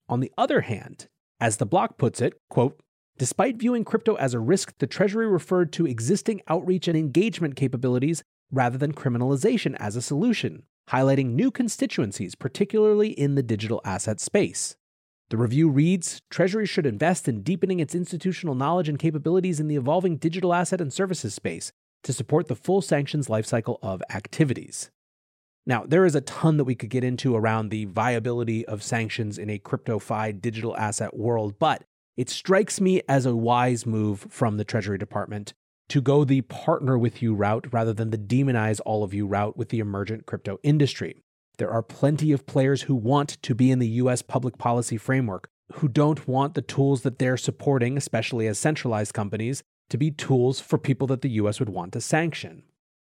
On 0.08 0.20
the 0.20 0.32
other 0.38 0.62
hand, 0.62 1.08
as 1.40 1.56
the 1.56 1.66
block 1.66 1.98
puts 1.98 2.20
it, 2.20 2.34
quote, 2.48 2.80
despite 3.18 3.58
viewing 3.58 3.84
crypto 3.84 4.14
as 4.14 4.34
a 4.34 4.40
risk, 4.40 4.74
the 4.78 4.86
Treasury 4.86 5.26
referred 5.26 5.72
to 5.72 5.86
existing 5.86 6.40
outreach 6.48 6.88
and 6.88 6.96
engagement 6.96 7.56
capabilities 7.56 8.22
rather 8.50 8.78
than 8.78 8.94
criminalization 8.94 9.76
as 9.78 9.96
a 9.96 10.02
solution, 10.02 10.62
highlighting 10.90 11.32
new 11.32 11.50
constituencies, 11.50 12.34
particularly 12.34 13.10
in 13.10 13.34
the 13.34 13.42
digital 13.42 13.80
asset 13.84 14.20
space. 14.20 14.76
The 15.30 15.36
review 15.36 15.68
reads 15.68 16.22
Treasury 16.30 16.64
should 16.64 16.86
invest 16.86 17.28
in 17.28 17.42
deepening 17.42 17.80
its 17.80 17.94
institutional 17.94 18.54
knowledge 18.54 18.88
and 18.88 18.98
capabilities 18.98 19.60
in 19.60 19.68
the 19.68 19.76
evolving 19.76 20.16
digital 20.16 20.54
asset 20.54 20.80
and 20.80 20.90
services 20.90 21.34
space 21.34 21.70
to 22.04 22.14
support 22.14 22.48
the 22.48 22.56
full 22.56 22.80
sanctions 22.80 23.28
lifecycle 23.28 23.78
of 23.82 24.02
activities. 24.08 24.90
Now, 25.66 25.84
there 25.86 26.06
is 26.06 26.14
a 26.14 26.22
ton 26.22 26.56
that 26.56 26.64
we 26.64 26.74
could 26.74 26.88
get 26.88 27.04
into 27.04 27.36
around 27.36 27.68
the 27.68 27.84
viability 27.84 28.64
of 28.64 28.82
sanctions 28.82 29.36
in 29.36 29.50
a 29.50 29.58
crypto-fied 29.58 30.40
digital 30.40 30.74
asset 30.78 31.14
world, 31.14 31.58
but 31.58 31.84
it 32.16 32.30
strikes 32.30 32.80
me 32.80 33.02
as 33.06 33.26
a 33.26 33.36
wise 33.36 33.84
move 33.84 34.26
from 34.30 34.56
the 34.56 34.64
Treasury 34.64 34.96
Department 34.96 35.52
to 35.90 36.00
go 36.00 36.24
the 36.24 36.40
partner 36.40 36.96
with 36.96 37.20
you 37.20 37.34
route 37.34 37.66
rather 37.70 37.92
than 37.92 38.08
the 38.08 38.16
demonize 38.16 38.80
all 38.86 39.04
of 39.04 39.12
you 39.12 39.26
route 39.26 39.58
with 39.58 39.68
the 39.68 39.78
emergent 39.78 40.24
crypto 40.24 40.58
industry. 40.62 41.22
There 41.58 41.70
are 41.72 41.82
plenty 41.82 42.30
of 42.30 42.46
players 42.46 42.82
who 42.82 42.94
want 42.94 43.30
to 43.42 43.52
be 43.52 43.72
in 43.72 43.80
the 43.80 43.88
US 44.02 44.22
public 44.22 44.58
policy 44.58 44.96
framework, 44.96 45.48
who 45.72 45.88
don't 45.88 46.28
want 46.28 46.54
the 46.54 46.62
tools 46.62 47.02
that 47.02 47.18
they're 47.18 47.36
supporting, 47.36 47.96
especially 47.96 48.46
as 48.46 48.60
centralized 48.60 49.12
companies, 49.12 49.64
to 49.90 49.98
be 49.98 50.12
tools 50.12 50.60
for 50.60 50.78
people 50.78 51.08
that 51.08 51.20
the 51.20 51.30
US 51.30 51.58
would 51.58 51.68
want 51.68 51.92
to 51.94 52.00
sanction. 52.00 52.62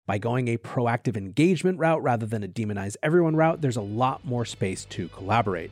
By 0.08 0.18
going 0.18 0.48
a 0.48 0.58
proactive 0.58 1.16
engagement 1.16 1.78
route 1.78 2.02
rather 2.02 2.26
than 2.26 2.44
a 2.44 2.48
demonize 2.48 2.96
everyone 3.04 3.36
route, 3.36 3.62
there's 3.62 3.78
a 3.78 3.82
lot 3.82 4.26
more 4.26 4.46
space 4.46 4.84
to 4.86 5.10
collaborate. 5.10 5.70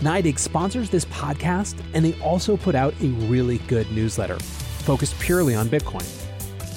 NYDIG 0.00 0.38
sponsors 0.38 0.90
this 0.90 1.06
podcast, 1.06 1.82
and 1.94 2.04
they 2.04 2.20
also 2.20 2.58
put 2.58 2.74
out 2.74 2.92
a 3.00 3.06
really 3.06 3.58
good 3.60 3.90
newsletter 3.92 4.38
focused 4.38 5.18
purely 5.20 5.54
on 5.54 5.68
Bitcoin. 5.68 6.21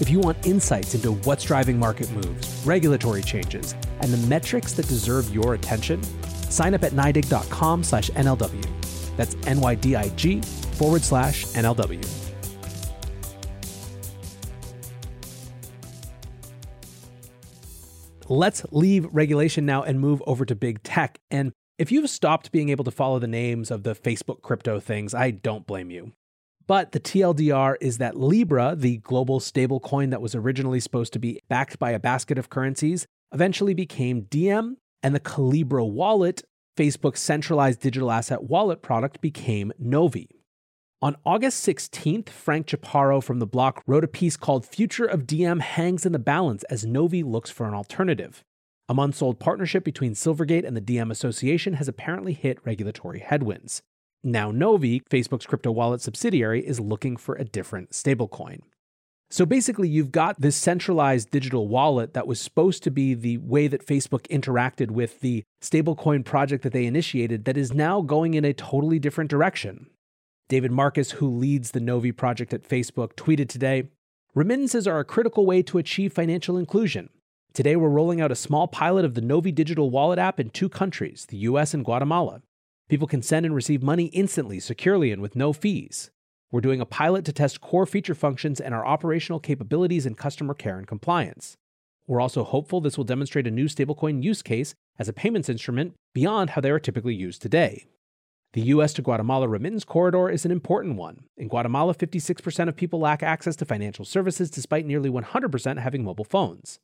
If 0.01 0.09
you 0.09 0.19
want 0.19 0.45
insights 0.45 0.93
into 0.93 1.13
what's 1.13 1.45
driving 1.45 1.79
market 1.79 2.11
moves, 2.11 2.61
regulatory 2.65 3.21
changes, 3.21 3.73
and 4.01 4.11
the 4.11 4.27
metrics 4.27 4.73
that 4.73 4.89
deserve 4.89 5.33
your 5.33 5.53
attention, 5.53 6.03
sign 6.49 6.73
up 6.73 6.83
at 6.83 6.91
NYDIG.com 6.91 7.81
slash 7.81 8.09
NLW. 8.09 9.15
That's 9.15 9.37
N-Y-D-I-G 9.47 10.41
forward 10.41 11.01
slash 11.01 11.45
NLW. 11.45 12.05
Let's 18.27 18.65
leave 18.71 19.07
regulation 19.13 19.65
now 19.65 19.83
and 19.83 20.01
move 20.01 20.21
over 20.27 20.43
to 20.43 20.55
big 20.55 20.83
tech. 20.83 21.19
And 21.31 21.53
if 21.77 21.89
you've 21.89 22.09
stopped 22.09 22.51
being 22.51 22.67
able 22.67 22.83
to 22.83 22.91
follow 22.91 23.19
the 23.19 23.27
names 23.27 23.71
of 23.71 23.83
the 23.83 23.95
Facebook 23.95 24.41
crypto 24.41 24.81
things, 24.81 25.13
I 25.13 25.31
don't 25.31 25.65
blame 25.65 25.89
you. 25.89 26.11
But 26.67 26.93
the 26.93 26.99
TLDR 26.99 27.75
is 27.79 27.99
that 27.99 28.17
Libra, 28.17 28.75
the 28.75 28.97
global 28.97 29.39
stablecoin 29.39 30.09
that 30.09 30.21
was 30.21 30.33
originally 30.33 30.79
supposed 30.79 31.13
to 31.13 31.19
be 31.19 31.39
backed 31.47 31.77
by 31.77 31.91
a 31.91 31.99
basket 31.99 32.37
of 32.37 32.49
currencies, 32.49 33.05
eventually 33.31 33.73
became 33.73 34.21
Diem, 34.21 34.77
and 35.03 35.13
the 35.13 35.19
Calibra 35.19 35.87
wallet, 35.87 36.41
Facebook's 36.75 37.19
centralized 37.19 37.81
digital 37.81 38.11
asset 38.11 38.43
wallet 38.43 38.81
product, 38.81 39.21
became 39.21 39.71
Novi. 39.77 40.27
On 41.01 41.15
August 41.23 41.65
16th, 41.67 42.29
Frank 42.29 42.65
Chaparro 42.65 43.21
from 43.21 43.37
The 43.37 43.45
Block 43.45 43.83
wrote 43.85 44.03
a 44.03 44.07
piece 44.07 44.35
called 44.35 44.65
Future 44.65 45.05
of 45.05 45.27
Diem 45.27 45.59
Hangs 45.59 46.05
in 46.05 46.13
the 46.13 46.19
Balance 46.19 46.63
as 46.63 46.85
Novi 46.85 47.21
Looks 47.21 47.51
for 47.51 47.67
an 47.67 47.75
Alternative. 47.75 48.43
A 48.89 48.93
months 48.95 49.21
old 49.21 49.39
partnership 49.39 49.83
between 49.83 50.13
Silvergate 50.13 50.65
and 50.65 50.75
the 50.75 50.81
Diem 50.81 51.11
Association 51.11 51.73
has 51.73 51.87
apparently 51.87 52.33
hit 52.33 52.57
regulatory 52.65 53.19
headwinds. 53.19 53.83
Now, 54.27 54.49
Novi, 54.49 55.01
Facebook's 55.01 55.45
crypto 55.45 55.71
wallet 55.71 56.01
subsidiary, 56.01 56.65
is 56.65 56.79
looking 56.79 57.15
for 57.15 57.35
a 57.35 57.45
different 57.45 57.91
stablecoin. 57.91 58.61
So 59.29 59.45
basically, 59.45 59.87
you've 59.87 60.11
got 60.11 60.41
this 60.41 60.55
centralized 60.55 61.29
digital 61.29 61.67
wallet 61.67 62.15
that 62.15 62.25
was 62.25 62.41
supposed 62.41 62.81
to 62.83 62.89
be 62.89 63.13
the 63.13 63.37
way 63.37 63.67
that 63.67 63.85
Facebook 63.85 64.27
interacted 64.29 64.89
with 64.89 65.19
the 65.19 65.43
stablecoin 65.61 66.25
project 66.25 66.63
that 66.63 66.73
they 66.73 66.87
initiated 66.87 67.45
that 67.45 67.55
is 67.55 67.71
now 67.71 68.01
going 68.01 68.33
in 68.33 68.43
a 68.43 68.51
totally 68.51 68.97
different 68.97 69.29
direction. 69.29 69.91
David 70.49 70.71
Marcus, 70.71 71.11
who 71.11 71.27
leads 71.27 71.69
the 71.69 71.79
Novi 71.79 72.11
project 72.11 72.51
at 72.51 72.67
Facebook, 72.67 73.13
tweeted 73.13 73.47
today 73.47 73.89
Remittances 74.33 74.87
are 74.87 74.99
a 74.99 75.05
critical 75.05 75.45
way 75.45 75.61
to 75.61 75.77
achieve 75.77 76.13
financial 76.13 76.57
inclusion. 76.57 77.09
Today, 77.53 77.75
we're 77.75 77.89
rolling 77.89 78.21
out 78.21 78.31
a 78.31 78.35
small 78.35 78.67
pilot 78.67 79.05
of 79.05 79.13
the 79.13 79.21
Novi 79.21 79.51
digital 79.51 79.91
wallet 79.91 80.17
app 80.17 80.39
in 80.39 80.49
two 80.49 80.67
countries, 80.67 81.27
the 81.29 81.37
US 81.37 81.75
and 81.75 81.85
Guatemala. 81.85 82.41
People 82.87 83.07
can 83.07 83.23
send 83.23 83.47
and 83.47 83.55
receive 83.55 83.81
money 83.81 84.05
instantly, 84.07 84.59
securely, 84.59 85.11
and 85.11 85.21
with 85.21 85.35
no 85.35 85.53
fees. 85.53 86.11
We're 86.51 86.61
doing 86.61 86.81
a 86.81 86.85
pilot 86.85 87.25
to 87.25 87.33
test 87.33 87.59
core 87.59 87.87
feature 87.87 88.13
functions 88.13 88.61
and 88.61 88.75
our 88.75 88.85
operational 88.85 89.39
capabilities 89.39 90.05
in 90.05 90.13
customer 90.13 90.53
care 90.53 90.77
and 90.77 90.85
compliance. 90.85 91.57
We're 92.05 92.21
also 92.21 92.43
hopeful 92.43 92.81
this 92.81 92.97
will 92.97 93.03
demonstrate 93.03 93.47
a 93.47 93.51
new 93.51 93.65
stablecoin 93.65 94.21
use 94.21 94.43
case 94.43 94.75
as 94.99 95.09
a 95.09 95.13
payments 95.13 95.49
instrument 95.49 95.95
beyond 96.13 96.51
how 96.51 96.61
they 96.61 96.69
are 96.69 96.79
typically 96.79 97.15
used 97.15 97.41
today. 97.41 97.87
The 98.53 98.61
US 98.61 98.93
to 98.93 99.01
Guatemala 99.01 99.47
remittance 99.47 99.83
corridor 99.83 100.29
is 100.29 100.45
an 100.45 100.51
important 100.51 100.95
one. 100.95 101.23
In 101.35 101.47
Guatemala, 101.47 101.95
56% 101.95 102.69
of 102.69 102.75
people 102.75 102.99
lack 102.99 103.23
access 103.23 103.55
to 103.57 103.65
financial 103.65 104.05
services 104.05 104.51
despite 104.51 104.85
nearly 104.85 105.09
100% 105.09 105.79
having 105.79 106.03
mobile 106.03 106.23
phones. 106.23 106.79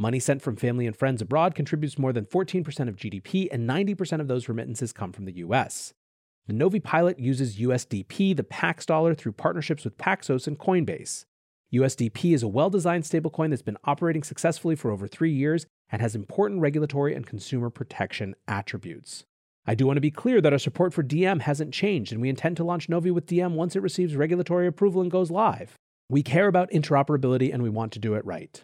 Money 0.00 0.20
sent 0.20 0.40
from 0.40 0.54
family 0.54 0.86
and 0.86 0.96
friends 0.96 1.20
abroad 1.20 1.56
contributes 1.56 1.98
more 1.98 2.12
than 2.12 2.24
14% 2.24 2.88
of 2.88 2.94
GDP, 2.94 3.48
and 3.50 3.68
90% 3.68 4.20
of 4.20 4.28
those 4.28 4.48
remittances 4.48 4.92
come 4.92 5.12
from 5.12 5.24
the 5.24 5.38
US. 5.38 5.92
The 6.46 6.52
Novi 6.52 6.78
pilot 6.78 7.18
uses 7.18 7.58
USDP, 7.58 8.36
the 8.36 8.44
Pax 8.44 8.86
dollar, 8.86 9.12
through 9.14 9.32
partnerships 9.32 9.84
with 9.84 9.98
Paxos 9.98 10.46
and 10.46 10.56
Coinbase. 10.56 11.24
USDP 11.74 12.32
is 12.32 12.44
a 12.44 12.48
well 12.48 12.70
designed 12.70 13.04
stablecoin 13.04 13.50
that's 13.50 13.60
been 13.60 13.76
operating 13.84 14.22
successfully 14.22 14.76
for 14.76 14.92
over 14.92 15.08
three 15.08 15.32
years 15.32 15.66
and 15.90 16.00
has 16.00 16.14
important 16.14 16.60
regulatory 16.60 17.14
and 17.14 17.26
consumer 17.26 17.68
protection 17.68 18.36
attributes. 18.46 19.24
I 19.66 19.74
do 19.74 19.84
want 19.84 19.96
to 19.96 20.02
be 20.02 20.12
clear 20.12 20.40
that 20.40 20.52
our 20.52 20.58
support 20.58 20.94
for 20.94 21.02
Diem 21.02 21.40
hasn't 21.40 21.74
changed, 21.74 22.12
and 22.12 22.22
we 22.22 22.30
intend 22.30 22.56
to 22.58 22.64
launch 22.64 22.88
Novi 22.88 23.10
with 23.10 23.26
Diem 23.26 23.54
once 23.54 23.74
it 23.74 23.82
receives 23.82 24.16
regulatory 24.16 24.66
approval 24.66 25.02
and 25.02 25.10
goes 25.10 25.30
live. 25.30 25.74
We 26.08 26.22
care 26.22 26.46
about 26.46 26.70
interoperability 26.70 27.52
and 27.52 27.62
we 27.62 27.68
want 27.68 27.92
to 27.92 27.98
do 27.98 28.14
it 28.14 28.24
right. 28.24 28.62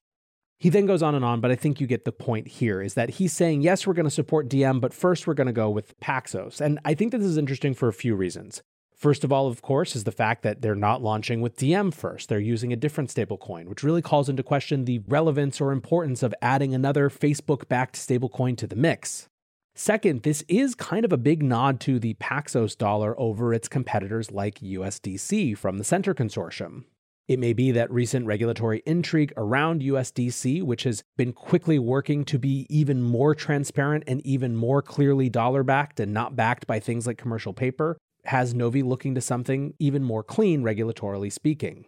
He 0.58 0.68
then 0.70 0.87
goes 0.87 1.02
on 1.02 1.14
and 1.14 1.25
on, 1.25 1.40
but 1.40 1.50
I 1.50 1.56
think 1.56 1.80
you 1.80 1.87
get 1.87 2.04
the 2.04 2.12
point 2.12 2.46
here 2.46 2.80
is 2.80 2.94
that 2.94 3.11
he's 3.11 3.32
saying, 3.32 3.62
yes, 3.62 3.87
we're 3.87 3.92
going 3.92 4.04
to 4.04 4.11
support 4.11 4.49
Diem, 4.49 4.80
but 4.80 4.94
first 4.94 5.26
we're 5.26 5.34
going 5.34 5.46
to 5.46 5.52
go 5.52 5.68
with 5.68 5.99
Paxos. 6.00 6.61
And 6.61 6.78
I 6.84 6.94
think 6.94 7.12
that 7.12 7.18
this 7.18 7.28
is 7.28 7.38
interesting 7.38 7.75
for 7.75 7.88
a 7.88 7.92
few 7.92 8.14
reasons. 8.14 8.62
First 8.96 9.25
of 9.25 9.32
all, 9.32 9.49
of 9.49 9.61
course, 9.61 9.96
is 9.96 10.04
the 10.04 10.12
fact 10.12 10.42
that 10.42 10.62
they're 10.62 10.75
not 10.75 11.02
launching 11.02 11.40
with 11.40 11.56
Diem 11.56 11.90
first. 11.90 12.28
They're 12.28 12.38
using 12.38 12.73
a 12.73 12.76
different 12.76 13.11
stablecoin, 13.11 13.66
which 13.66 13.82
really 13.82 14.00
calls 14.00 14.28
into 14.28 14.42
question 14.42 14.84
the 14.84 15.00
relevance 15.08 15.61
or 15.61 15.73
importance 15.73 16.23
of 16.23 16.34
adding 16.40 16.73
another 16.73 17.11
Facebook 17.11 17.68
backed 17.68 17.96
stablecoin 17.96 18.56
to 18.56 18.66
the 18.66 18.76
mix. 18.76 19.28
Second, 19.75 20.23
this 20.23 20.44
is 20.46 20.76
kind 20.76 21.04
of 21.04 21.12
a 21.12 21.18
big 21.18 21.42
nod 21.42 21.80
to 21.80 21.99
the 21.99 22.14
Paxos 22.14 22.78
dollar 22.78 23.18
over 23.20 23.52
its 23.52 23.68
competitors 23.68 24.30
like 24.30 24.61
USDC 24.61 25.58
from 25.58 25.78
the 25.78 25.84
Centre 25.84 26.14
Consortium. 26.14 26.84
It 27.26 27.38
may 27.38 27.54
be 27.54 27.71
that 27.73 27.90
recent 27.90 28.26
regulatory 28.26 28.83
intrigue 28.85 29.33
around 29.37 29.81
USDC, 29.81 30.62
which 30.62 30.83
has 30.83 31.02
been 31.16 31.33
quickly 31.33 31.78
working 31.78 32.25
to 32.26 32.38
be 32.38 32.66
even 32.69 33.02
more 33.02 33.35
transparent 33.35 34.04
and 34.07 34.21
even 34.26 34.54
more 34.54 34.83
clearly 34.83 35.31
dollar 35.31 35.62
backed 35.62 36.00
and 36.00 36.12
not 36.12 36.37
backed 36.37 36.66
by 36.66 36.81
things 36.81 37.07
like 37.07 37.16
commercial 37.16 37.54
paper, 37.54 37.97
has 38.26 38.52
Novi 38.52 38.83
looking 38.83 39.14
to 39.14 39.23
something 39.23 39.73
even 39.78 40.04
more 40.04 40.23
clean, 40.23 40.62
regulatorily 40.62 41.33
speaking. 41.33 41.87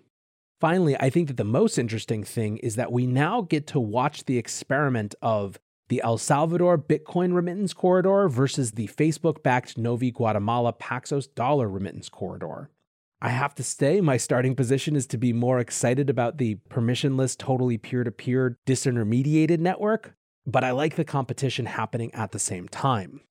Finally, 0.59 0.97
I 0.99 1.11
think 1.11 1.28
that 1.28 1.37
the 1.37 1.45
most 1.45 1.76
interesting 1.76 2.25
thing 2.25 2.57
is 2.59 2.76
that 2.76 2.90
we 2.90 3.07
now 3.07 3.43
get 3.43 3.66
to 3.69 3.81
watch 3.81 4.25
the 4.25 4.38
experiment 4.38 5.14
of 5.21 5.59
the 5.88 6.00
El 6.02 6.16
Salvador 6.16 6.78
Bitcoin 6.78 7.35
remittance 7.35 7.75
corridor 7.75 8.28
versus 8.28 8.73
the 8.73 8.88
Facebook 8.88 9.43
backed 9.43 9.76
Novi 9.76 10.11
Guatemala 10.11 10.73
Paxos 10.73 11.33
dollar 11.35 11.69
remittance 11.69 12.09
corridor. 12.09 12.71
I 13.20 13.30
have 13.30 13.54
to 13.54 13.62
stay. 13.62 14.00
my 14.00 14.18
starting 14.18 14.54
position 14.54 14.94
is 14.94 15.06
to 15.06 15.16
be 15.16 15.32
more 15.32 15.58
excited 15.58 16.11
about 16.11 16.37
the 16.37 16.56
permissionless, 16.68 17.37
totally 17.37 17.78
peer 17.78 18.04
to 18.04 18.11
peer, 18.11 18.58
disintermediated 18.66 19.58
network, 19.58 20.14
but 20.46 20.62
I 20.62 20.73
like 20.73 20.96
the 20.96 21.04
competition 21.04 21.66
happening 21.66 22.12
at 22.14 22.32
the 22.32 22.38
same 22.38 22.68
time. 22.68 23.23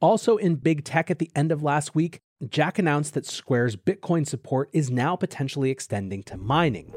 Also, 0.00 0.36
in 0.36 0.56
big 0.56 0.84
tech 0.84 1.10
at 1.10 1.18
the 1.18 1.30
end 1.34 1.50
of 1.50 1.62
last 1.62 1.94
week, 1.94 2.20
Jack 2.50 2.78
announced 2.78 3.14
that 3.14 3.24
Square's 3.24 3.76
Bitcoin 3.76 4.26
support 4.26 4.68
is 4.74 4.90
now 4.90 5.16
potentially 5.16 5.70
extending 5.70 6.22
to 6.24 6.36
mining. 6.36 6.92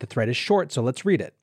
The 0.00 0.06
thread 0.06 0.30
is 0.30 0.36
short, 0.36 0.72
so 0.72 0.80
let's 0.80 1.04
read 1.04 1.20
it. 1.20 1.34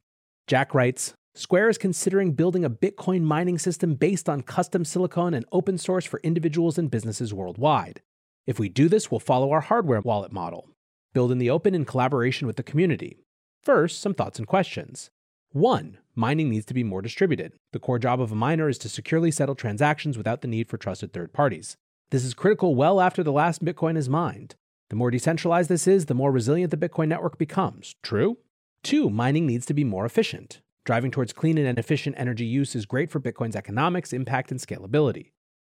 Jack 0.47 0.73
writes 0.73 1.13
Square 1.35 1.69
is 1.69 1.77
considering 1.77 2.31
building 2.31 2.65
a 2.65 2.69
Bitcoin 2.69 3.21
mining 3.21 3.59
system 3.59 3.93
based 3.93 4.27
on 4.27 4.41
custom 4.41 4.83
silicon 4.83 5.35
and 5.35 5.45
open 5.51 5.77
source 5.77 6.05
for 6.05 6.21
individuals 6.23 6.79
and 6.79 6.89
businesses 6.89 7.33
worldwide. 7.33 8.01
If 8.47 8.59
we 8.59 8.69
do 8.69 8.87
this, 8.87 9.09
we'll 9.09 9.19
follow 9.19 9.51
our 9.51 9.61
hardware 9.61 10.01
wallet 10.01 10.31
model, 10.31 10.69
build 11.13 11.31
in 11.31 11.39
the 11.39 11.49
open 11.49 11.73
in 11.73 11.83
collaboration 11.83 12.45
with 12.45 12.57
the 12.57 12.63
community. 12.63 13.17
First, 13.63 13.99
some 13.99 14.13
thoughts 14.13 14.37
and 14.37 14.47
questions. 14.47 15.09
One, 15.51 15.97
mining 16.13 16.49
needs 16.49 16.65
to 16.67 16.73
be 16.73 16.83
more 16.83 17.01
distributed. 17.01 17.53
The 17.73 17.79
core 17.79 17.97
job 17.97 18.21
of 18.21 18.31
a 18.31 18.35
miner 18.35 18.69
is 18.69 18.77
to 18.79 18.89
securely 18.89 19.31
settle 19.31 19.55
transactions 19.55 20.17
without 20.17 20.41
the 20.41 20.47
need 20.47 20.69
for 20.69 20.77
trusted 20.77 21.11
third 21.11 21.33
parties. 21.33 21.75
This 22.11 22.23
is 22.23 22.35
critical 22.35 22.75
well 22.75 23.01
after 23.01 23.23
the 23.23 23.31
last 23.31 23.65
Bitcoin 23.65 23.97
is 23.97 24.09
mined. 24.09 24.53
The 24.91 24.95
more 24.95 25.09
decentralized 25.09 25.69
this 25.69 25.87
is, 25.87 26.05
the 26.05 26.13
more 26.13 26.31
resilient 26.31 26.69
the 26.69 26.77
Bitcoin 26.77 27.07
network 27.07 27.39
becomes. 27.39 27.95
True? 28.03 28.37
Two, 28.83 29.09
mining 29.09 29.47
needs 29.47 29.65
to 29.65 29.73
be 29.73 29.83
more 29.83 30.05
efficient. 30.05 30.61
Driving 30.83 31.09
towards 31.09 31.33
clean 31.33 31.57
and 31.57 31.79
efficient 31.79 32.15
energy 32.19 32.45
use 32.45 32.75
is 32.75 32.85
great 32.85 33.09
for 33.09 33.19
Bitcoin's 33.19 33.55
economics, 33.55 34.13
impact, 34.13 34.51
and 34.51 34.59
scalability. 34.59 35.31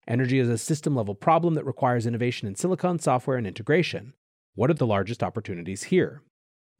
Energy 0.09 0.41
is 0.41 0.49
a 0.49 0.59
system 0.59 0.97
level 0.97 1.15
problem 1.15 1.55
that 1.55 1.65
requires 1.65 2.07
innovation 2.07 2.49
in 2.49 2.57
silicon, 2.57 2.99
software, 2.99 3.37
and 3.37 3.47
integration. 3.47 4.15
What 4.55 4.69
are 4.69 4.75
the 4.75 4.87
largest 4.87 5.23
opportunities 5.23 5.85
here? 5.85 6.23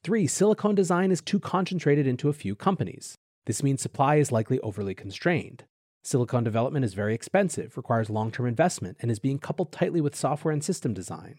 Three, 0.03 0.27
silicon 0.27 0.75
design 0.75 1.13
is 1.13 1.21
too 1.21 1.39
concentrated 1.39 2.07
into 2.07 2.29
a 2.29 2.33
few 2.33 2.57
companies. 2.57 3.17
This 3.47 3.63
means 3.63 3.81
supply 3.81 4.17
is 4.17 4.33
likely 4.33 4.59
overly 4.61 4.95
constrained. 4.95 5.65
Silicon 6.03 6.43
development 6.43 6.85
is 6.85 6.95
very 6.95 7.15
expensive, 7.15 7.77
requires 7.77 8.11
long 8.11 8.33
term 8.33 8.47
investment, 8.47 8.97
and 9.01 9.11
is 9.11 9.21
being 9.21 9.39
coupled 9.39 9.71
tightly 9.71 10.01
with 10.01 10.17
software 10.17 10.53
and 10.53 10.65
system 10.65 10.93
design. 10.93 11.37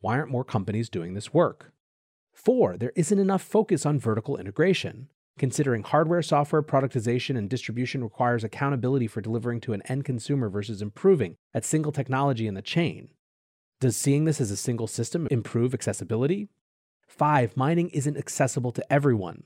Why 0.00 0.16
aren't 0.16 0.30
more 0.30 0.44
companies 0.44 0.88
doing 0.88 1.12
this 1.12 1.34
work? 1.34 1.72
Four, 2.32 2.78
there 2.78 2.92
isn't 2.96 3.18
enough 3.18 3.42
focus 3.42 3.84
on 3.84 3.98
vertical 3.98 4.38
integration. 4.38 5.08
Considering 5.38 5.84
hardware, 5.84 6.20
software, 6.20 6.62
productization, 6.62 7.38
and 7.38 7.48
distribution 7.48 8.02
requires 8.02 8.42
accountability 8.42 9.06
for 9.06 9.20
delivering 9.20 9.60
to 9.60 9.72
an 9.72 9.82
end 9.82 10.04
consumer 10.04 10.48
versus 10.48 10.82
improving 10.82 11.36
at 11.54 11.64
single 11.64 11.92
technology 11.92 12.48
in 12.48 12.54
the 12.54 12.62
chain. 12.62 13.08
Does 13.80 13.96
seeing 13.96 14.24
this 14.24 14.40
as 14.40 14.50
a 14.50 14.56
single 14.56 14.88
system 14.88 15.28
improve 15.30 15.74
accessibility? 15.74 16.48
Five, 17.06 17.56
mining 17.56 17.88
isn't 17.90 18.16
accessible 18.16 18.72
to 18.72 18.92
everyone. 18.92 19.44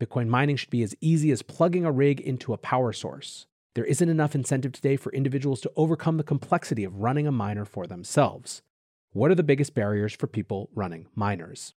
Bitcoin 0.00 0.28
mining 0.28 0.56
should 0.56 0.70
be 0.70 0.82
as 0.82 0.96
easy 1.02 1.30
as 1.30 1.42
plugging 1.42 1.84
a 1.84 1.92
rig 1.92 2.20
into 2.22 2.54
a 2.54 2.58
power 2.58 2.94
source. 2.94 3.46
There 3.74 3.84
isn't 3.84 4.08
enough 4.08 4.34
incentive 4.34 4.72
today 4.72 4.96
for 4.96 5.12
individuals 5.12 5.60
to 5.60 5.72
overcome 5.76 6.16
the 6.16 6.24
complexity 6.24 6.84
of 6.84 7.00
running 7.00 7.26
a 7.26 7.32
miner 7.32 7.66
for 7.66 7.86
themselves. 7.86 8.62
What 9.12 9.30
are 9.30 9.34
the 9.36 9.42
biggest 9.42 9.74
barriers 9.74 10.14
for 10.14 10.26
people 10.26 10.70
running 10.74 11.06
miners? 11.14 11.74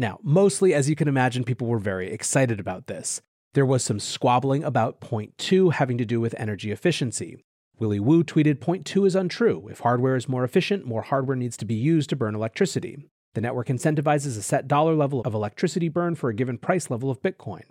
Now, 0.00 0.18
mostly, 0.22 0.72
as 0.72 0.88
you 0.88 0.96
can 0.96 1.08
imagine, 1.08 1.44
people 1.44 1.66
were 1.66 1.78
very 1.78 2.10
excited 2.10 2.58
about 2.58 2.86
this. 2.86 3.20
There 3.52 3.66
was 3.66 3.84
some 3.84 4.00
squabbling 4.00 4.64
about 4.64 4.98
point 4.98 5.36
two 5.36 5.68
having 5.68 5.98
to 5.98 6.06
do 6.06 6.22
with 6.22 6.34
energy 6.38 6.70
efficiency. 6.70 7.44
Willy 7.78 8.00
Woo 8.00 8.24
tweeted 8.24 8.62
Point 8.62 8.86
two 8.86 9.04
is 9.04 9.14
untrue. 9.14 9.68
If 9.68 9.80
hardware 9.80 10.16
is 10.16 10.26
more 10.26 10.42
efficient, 10.42 10.86
more 10.86 11.02
hardware 11.02 11.36
needs 11.36 11.58
to 11.58 11.66
be 11.66 11.74
used 11.74 12.08
to 12.08 12.16
burn 12.16 12.34
electricity. 12.34 12.96
The 13.34 13.42
network 13.42 13.68
incentivizes 13.68 14.38
a 14.38 14.42
set 14.42 14.66
dollar 14.66 14.94
level 14.94 15.20
of 15.26 15.34
electricity 15.34 15.90
burn 15.90 16.14
for 16.14 16.30
a 16.30 16.34
given 16.34 16.56
price 16.56 16.90
level 16.90 17.10
of 17.10 17.20
Bitcoin. 17.20 17.64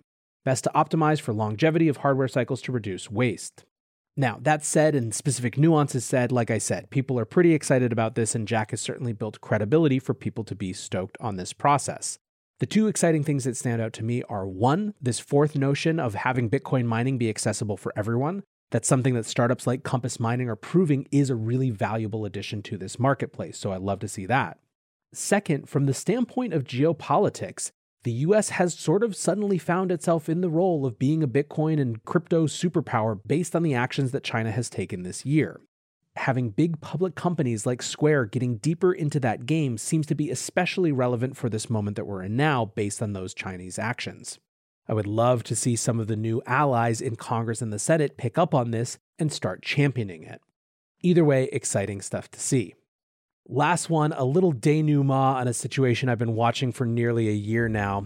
Best 0.46 0.66
to 0.66 0.72
optimize 0.76 1.20
for 1.20 1.34
longevity 1.34 1.88
of 1.88 1.98
hardware 1.98 2.28
cycles 2.28 2.62
to 2.62 2.72
reduce 2.72 3.10
waste. 3.10 3.66
Now, 4.20 4.38
that 4.42 4.66
said, 4.66 4.96
and 4.96 5.16
specific 5.16 5.58
nuances 5.58 6.04
said, 6.04 6.30
like 6.30 6.52
I 6.52 6.58
said, 6.58 6.90
people 6.90 7.18
are 7.18 7.24
pretty 7.24 7.54
excited 7.54 7.94
about 7.94 8.16
this, 8.16 8.36
and 8.36 8.46
Jack 8.46 8.72
has 8.72 8.82
certainly 8.82 9.14
built 9.14 9.40
credibility 9.40 9.98
for 9.98 10.14
people 10.14 10.44
to 10.44 10.56
be 10.56 10.74
stoked 10.74 11.18
on 11.22 11.38
this 11.38 11.54
process. 11.54 12.20
The 12.60 12.66
two 12.66 12.90
exciting 12.90 13.24
things 13.24 13.46
that 13.46 13.56
stand 13.56 13.82
out 13.82 13.94
to 13.94 14.04
me 14.04 14.22
are 14.24 14.46
one, 14.46 14.94
this 15.02 15.22
fourth 15.22 15.56
notion 15.56 16.02
of 16.02 16.16
having 16.16 16.50
Bitcoin 16.50 16.84
mining 16.84 17.18
be 17.18 17.30
accessible 17.30 17.78
for 17.78 17.94
everyone. 17.96 18.44
That's 18.72 18.90
something 18.90 19.14
that 19.14 19.26
startups 19.26 19.66
like 19.66 19.84
Compass 19.84 20.20
Mining 20.20 20.50
are 20.50 20.58
proving 20.58 21.08
is 21.14 21.30
a 21.30 21.36
really 21.38 21.70
valuable 21.70 22.26
addition 22.26 22.62
to 22.64 22.78
this 22.78 23.00
marketplace. 23.00 23.58
So 23.58 23.72
I 23.72 23.78
love 23.78 24.00
to 24.00 24.10
see 24.10 24.26
that. 24.26 24.60
Second, 25.14 25.70
from 25.70 25.86
the 25.86 25.94
standpoint 25.94 26.54
of 26.54 26.66
geopolitics, 26.66 27.72
the 28.04 28.12
US 28.12 28.50
has 28.50 28.74
sort 28.74 29.04
of 29.04 29.16
suddenly 29.16 29.58
found 29.58 29.92
itself 29.92 30.30
in 30.30 30.42
the 30.42 30.50
role 30.50 30.86
of 30.86 31.00
being 31.00 31.22
a 31.22 31.28
Bitcoin 31.28 31.80
and 31.82 32.04
crypto 32.06 32.48
superpower 32.48 33.20
based 33.26 33.56
on 33.56 33.64
the 33.64 33.74
actions 33.74 34.12
that 34.12 34.24
China 34.24 34.52
has 34.52 34.70
taken 34.70 35.04
this 35.04 35.26
year. 35.26 35.60
Having 36.16 36.52
big 36.52 36.82
public 36.82 37.16
companies 37.16 37.66
like 37.66 37.82
Square 37.82 38.28
getting 38.28 38.58
deeper 38.58 38.94
into 38.94 39.20
that 39.20 39.46
game 39.46 39.78
seems 39.78 40.06
to 40.08 40.16
be 40.16 40.30
especially 40.30 40.92
relevant 40.92 41.38
for 41.38 41.50
this 41.50 41.70
moment 41.70 41.96
that 41.96 42.06
we're 42.06 42.24
in 42.24 42.36
now 42.36 42.66
based 42.66 43.02
on 43.02 43.14
those 43.14 43.34
Chinese 43.34 43.78
actions. 43.78 44.40
I 44.88 44.94
would 44.94 45.08
love 45.08 45.44
to 45.44 45.56
see 45.56 45.76
some 45.76 46.00
of 46.00 46.08
the 46.08 46.16
new 46.16 46.42
allies 46.46 47.00
in 47.00 47.16
Congress 47.16 47.62
and 47.62 47.72
the 47.72 47.80
Senate 47.80 48.18
pick 48.18 48.38
up 48.38 48.56
on 48.56 48.72
this 48.72 48.98
and 49.20 49.32
start 49.32 49.62
championing 49.62 50.24
it. 50.24 50.42
Either 51.02 51.24
way, 51.24 51.48
exciting 51.52 52.02
stuff 52.02 52.30
to 52.32 52.40
see. 52.40 52.74
Last 53.52 53.90
one, 53.90 54.14
a 54.14 54.26
little 54.26 54.52
denouement 54.52 55.38
on 55.38 55.48
a 55.48 55.56
situation 55.56 56.08
I've 56.08 56.20
been 56.20 56.36
watching 56.36 56.72
for 56.72 56.86
nearly 56.86 57.30
a 57.30 57.34
year 57.34 57.68
now. 57.68 58.06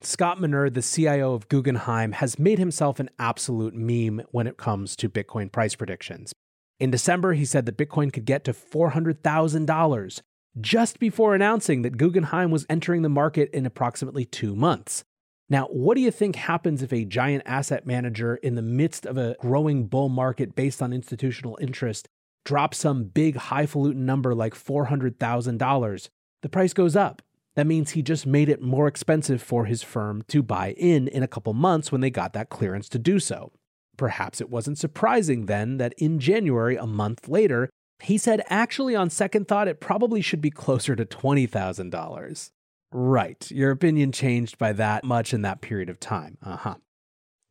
Scott 0.00 0.38
Minerd, 0.38 0.74
the 0.74 0.82
CIO 0.82 1.32
of 1.32 1.48
Guggenheim, 1.48 2.10
has 2.10 2.36
made 2.36 2.58
himself 2.58 2.98
an 2.98 3.08
absolute 3.20 3.74
meme 3.74 4.26
when 4.32 4.48
it 4.48 4.56
comes 4.56 4.96
to 4.96 5.08
Bitcoin 5.08 5.52
price 5.52 5.76
predictions. 5.76 6.32
In 6.80 6.90
December, 6.90 7.34
he 7.34 7.44
said 7.44 7.66
that 7.66 7.76
Bitcoin 7.76 8.12
could 8.12 8.24
get 8.24 8.42
to 8.46 8.52
$400,000 8.52 10.20
just 10.60 10.98
before 10.98 11.36
announcing 11.36 11.82
that 11.82 11.96
Guggenheim 11.96 12.50
was 12.50 12.66
entering 12.68 13.02
the 13.02 13.08
market 13.08 13.48
in 13.52 13.64
approximately 13.64 14.24
two 14.24 14.56
months. 14.56 15.04
Now, 15.48 15.66
what 15.66 15.94
do 15.94 16.00
you 16.00 16.10
think 16.10 16.34
happens 16.34 16.82
if 16.82 16.92
a 16.92 17.04
giant 17.04 17.44
asset 17.46 17.86
manager 17.86 18.34
in 18.34 18.56
the 18.56 18.62
midst 18.62 19.06
of 19.06 19.16
a 19.16 19.36
growing 19.38 19.86
bull 19.86 20.08
market 20.08 20.56
based 20.56 20.82
on 20.82 20.92
institutional 20.92 21.56
interest 21.60 22.08
drop 22.46 22.74
some 22.74 23.04
big 23.04 23.36
highfalutin 23.36 24.06
number 24.06 24.34
like 24.34 24.54
$400,000, 24.54 26.08
the 26.42 26.48
price 26.48 26.72
goes 26.72 26.96
up. 26.96 27.20
That 27.56 27.66
means 27.66 27.90
he 27.90 28.02
just 28.02 28.26
made 28.26 28.48
it 28.48 28.62
more 28.62 28.86
expensive 28.86 29.42
for 29.42 29.64
his 29.64 29.82
firm 29.82 30.22
to 30.28 30.42
buy 30.42 30.72
in 30.72 31.08
in 31.08 31.22
a 31.22 31.28
couple 31.28 31.52
months 31.54 31.90
when 31.90 32.00
they 32.00 32.10
got 32.10 32.32
that 32.34 32.48
clearance 32.48 32.88
to 32.90 32.98
do 32.98 33.18
so. 33.18 33.52
Perhaps 33.96 34.40
it 34.40 34.48
wasn't 34.48 34.78
surprising 34.78 35.46
then 35.46 35.78
that 35.78 35.94
in 35.98 36.20
January, 36.20 36.76
a 36.76 36.86
month 36.86 37.28
later, 37.28 37.68
he 38.00 38.16
said 38.18 38.42
actually 38.48 38.94
on 38.94 39.10
second 39.10 39.48
thought 39.48 39.68
it 39.68 39.80
probably 39.80 40.20
should 40.20 40.42
be 40.42 40.50
closer 40.50 40.94
to 40.94 41.04
$20,000. 41.04 42.50
Right, 42.92 43.50
your 43.50 43.72
opinion 43.72 44.12
changed 44.12 44.58
by 44.58 44.72
that 44.74 45.02
much 45.02 45.34
in 45.34 45.42
that 45.42 45.62
period 45.62 45.88
of 45.88 45.98
time. 45.98 46.38
Uh 46.42 46.56
huh. 46.56 46.74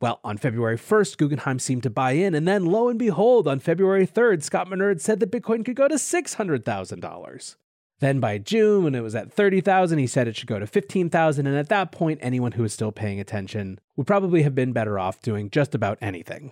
Well, 0.02 0.20
on 0.24 0.38
February 0.38 0.78
1st, 0.78 1.18
Guggenheim 1.18 1.60
seemed 1.60 1.84
to 1.84 1.90
buy 1.90 2.12
in, 2.12 2.36
and 2.36 2.48
then 2.48 2.66
lo 2.66 2.90
and 2.90 3.00
behold, 3.00 3.48
on 3.48 3.60
February 3.60 4.06
3rd, 4.06 4.44
Scott 4.44 4.68
Minerd 4.68 5.00
said 5.00 5.20
that 5.20 5.32
Bitcoin 5.32 5.64
could 5.64 5.76
go 5.76 5.88
to 5.88 5.96
$600,000. 5.96 7.56
Then 8.00 8.20
by 8.20 8.38
June, 8.38 8.84
when 8.84 8.96
it 8.96 9.00
was 9.00 9.16
at 9.16 9.32
30,000, 9.32 9.98
he 9.98 10.08
said 10.08 10.28
it 10.28 10.36
should 10.36 10.48
go 10.48 10.60
to 10.60 10.68
15,000, 10.68 11.48
and 11.48 11.56
at 11.56 11.70
that 11.70 11.94
point, 11.94 12.20
anyone 12.22 12.52
who 12.54 12.64
was 12.64 12.74
still 12.74 12.92
paying 12.92 13.22
attention 13.22 13.80
would 13.96 14.06
probably 14.06 14.44
have 14.44 14.54
been 14.54 14.74
better 14.74 15.00
off 15.00 15.22
doing 15.22 15.50
just 15.50 15.74
about 15.74 15.98
anything. 16.02 16.52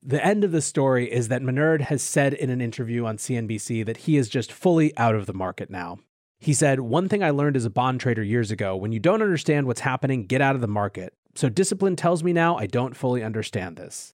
The 0.00 0.24
end 0.24 0.44
of 0.44 0.52
the 0.52 0.62
story 0.62 1.10
is 1.10 1.26
that 1.28 1.42
Minerd 1.42 1.80
has 1.82 2.02
said 2.02 2.32
in 2.32 2.50
an 2.50 2.60
interview 2.60 3.04
on 3.04 3.16
CNBC 3.16 3.84
that 3.86 3.98
he 3.98 4.16
is 4.16 4.28
just 4.28 4.52
fully 4.52 4.96
out 4.96 5.16
of 5.16 5.26
the 5.26 5.34
market 5.34 5.68
now. 5.70 5.98
He 6.38 6.54
said, 6.54 6.78
One 6.78 7.08
thing 7.08 7.24
I 7.24 7.30
learned 7.30 7.56
as 7.56 7.64
a 7.64 7.70
bond 7.70 8.00
trader 8.00 8.22
years 8.22 8.52
ago 8.52 8.76
when 8.76 8.92
you 8.92 9.00
don't 9.00 9.22
understand 9.22 9.66
what's 9.66 9.80
happening, 9.80 10.26
get 10.26 10.40
out 10.40 10.54
of 10.54 10.60
the 10.60 10.68
market. 10.68 11.14
So 11.38 11.48
discipline 11.48 11.94
tells 11.94 12.24
me 12.24 12.32
now 12.32 12.56
I 12.56 12.66
don't 12.66 12.96
fully 12.96 13.22
understand 13.22 13.76
this. 13.76 14.12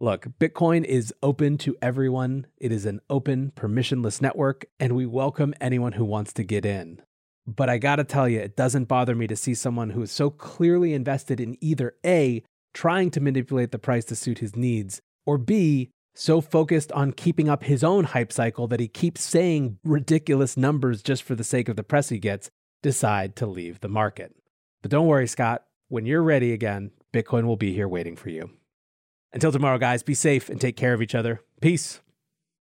Look, 0.00 0.26
Bitcoin 0.40 0.84
is 0.84 1.14
open 1.22 1.58
to 1.58 1.76
everyone. 1.80 2.48
It 2.58 2.72
is 2.72 2.86
an 2.86 2.98
open, 3.08 3.52
permissionless 3.54 4.20
network, 4.20 4.64
and 4.80 4.96
we 4.96 5.06
welcome 5.06 5.54
anyone 5.60 5.92
who 5.92 6.04
wants 6.04 6.32
to 6.32 6.42
get 6.42 6.66
in. 6.66 7.02
But 7.46 7.70
I 7.70 7.78
gotta 7.78 8.02
tell 8.02 8.28
you, 8.28 8.40
it 8.40 8.56
doesn't 8.56 8.88
bother 8.88 9.14
me 9.14 9.28
to 9.28 9.36
see 9.36 9.54
someone 9.54 9.90
who 9.90 10.02
is 10.02 10.10
so 10.10 10.28
clearly 10.28 10.92
invested 10.92 11.38
in 11.38 11.56
either 11.60 11.94
A, 12.04 12.42
trying 12.74 13.12
to 13.12 13.20
manipulate 13.20 13.70
the 13.70 13.78
price 13.78 14.04
to 14.06 14.16
suit 14.16 14.40
his 14.40 14.56
needs, 14.56 15.00
or 15.24 15.38
B, 15.38 15.90
so 16.16 16.40
focused 16.40 16.90
on 16.90 17.12
keeping 17.12 17.48
up 17.48 17.62
his 17.62 17.84
own 17.84 18.02
hype 18.02 18.32
cycle 18.32 18.66
that 18.66 18.80
he 18.80 18.88
keeps 18.88 19.22
saying 19.22 19.78
ridiculous 19.84 20.56
numbers 20.56 21.00
just 21.00 21.22
for 21.22 21.36
the 21.36 21.44
sake 21.44 21.68
of 21.68 21.76
the 21.76 21.84
press 21.84 22.08
he 22.08 22.18
gets, 22.18 22.50
decide 22.82 23.36
to 23.36 23.46
leave 23.46 23.78
the 23.78 23.88
market. 23.88 24.34
But 24.82 24.90
don't 24.90 25.06
worry, 25.06 25.28
Scott, 25.28 25.62
when 25.88 26.06
you're 26.06 26.22
ready 26.22 26.52
again, 26.52 26.90
Bitcoin 27.12 27.44
will 27.44 27.56
be 27.56 27.72
here 27.72 27.88
waiting 27.88 28.16
for 28.16 28.30
you. 28.30 28.50
Until 29.32 29.52
tomorrow, 29.52 29.78
guys, 29.78 30.02
be 30.02 30.14
safe 30.14 30.48
and 30.48 30.60
take 30.60 30.76
care 30.76 30.94
of 30.94 31.02
each 31.02 31.14
other. 31.14 31.40
Peace. 31.60 32.00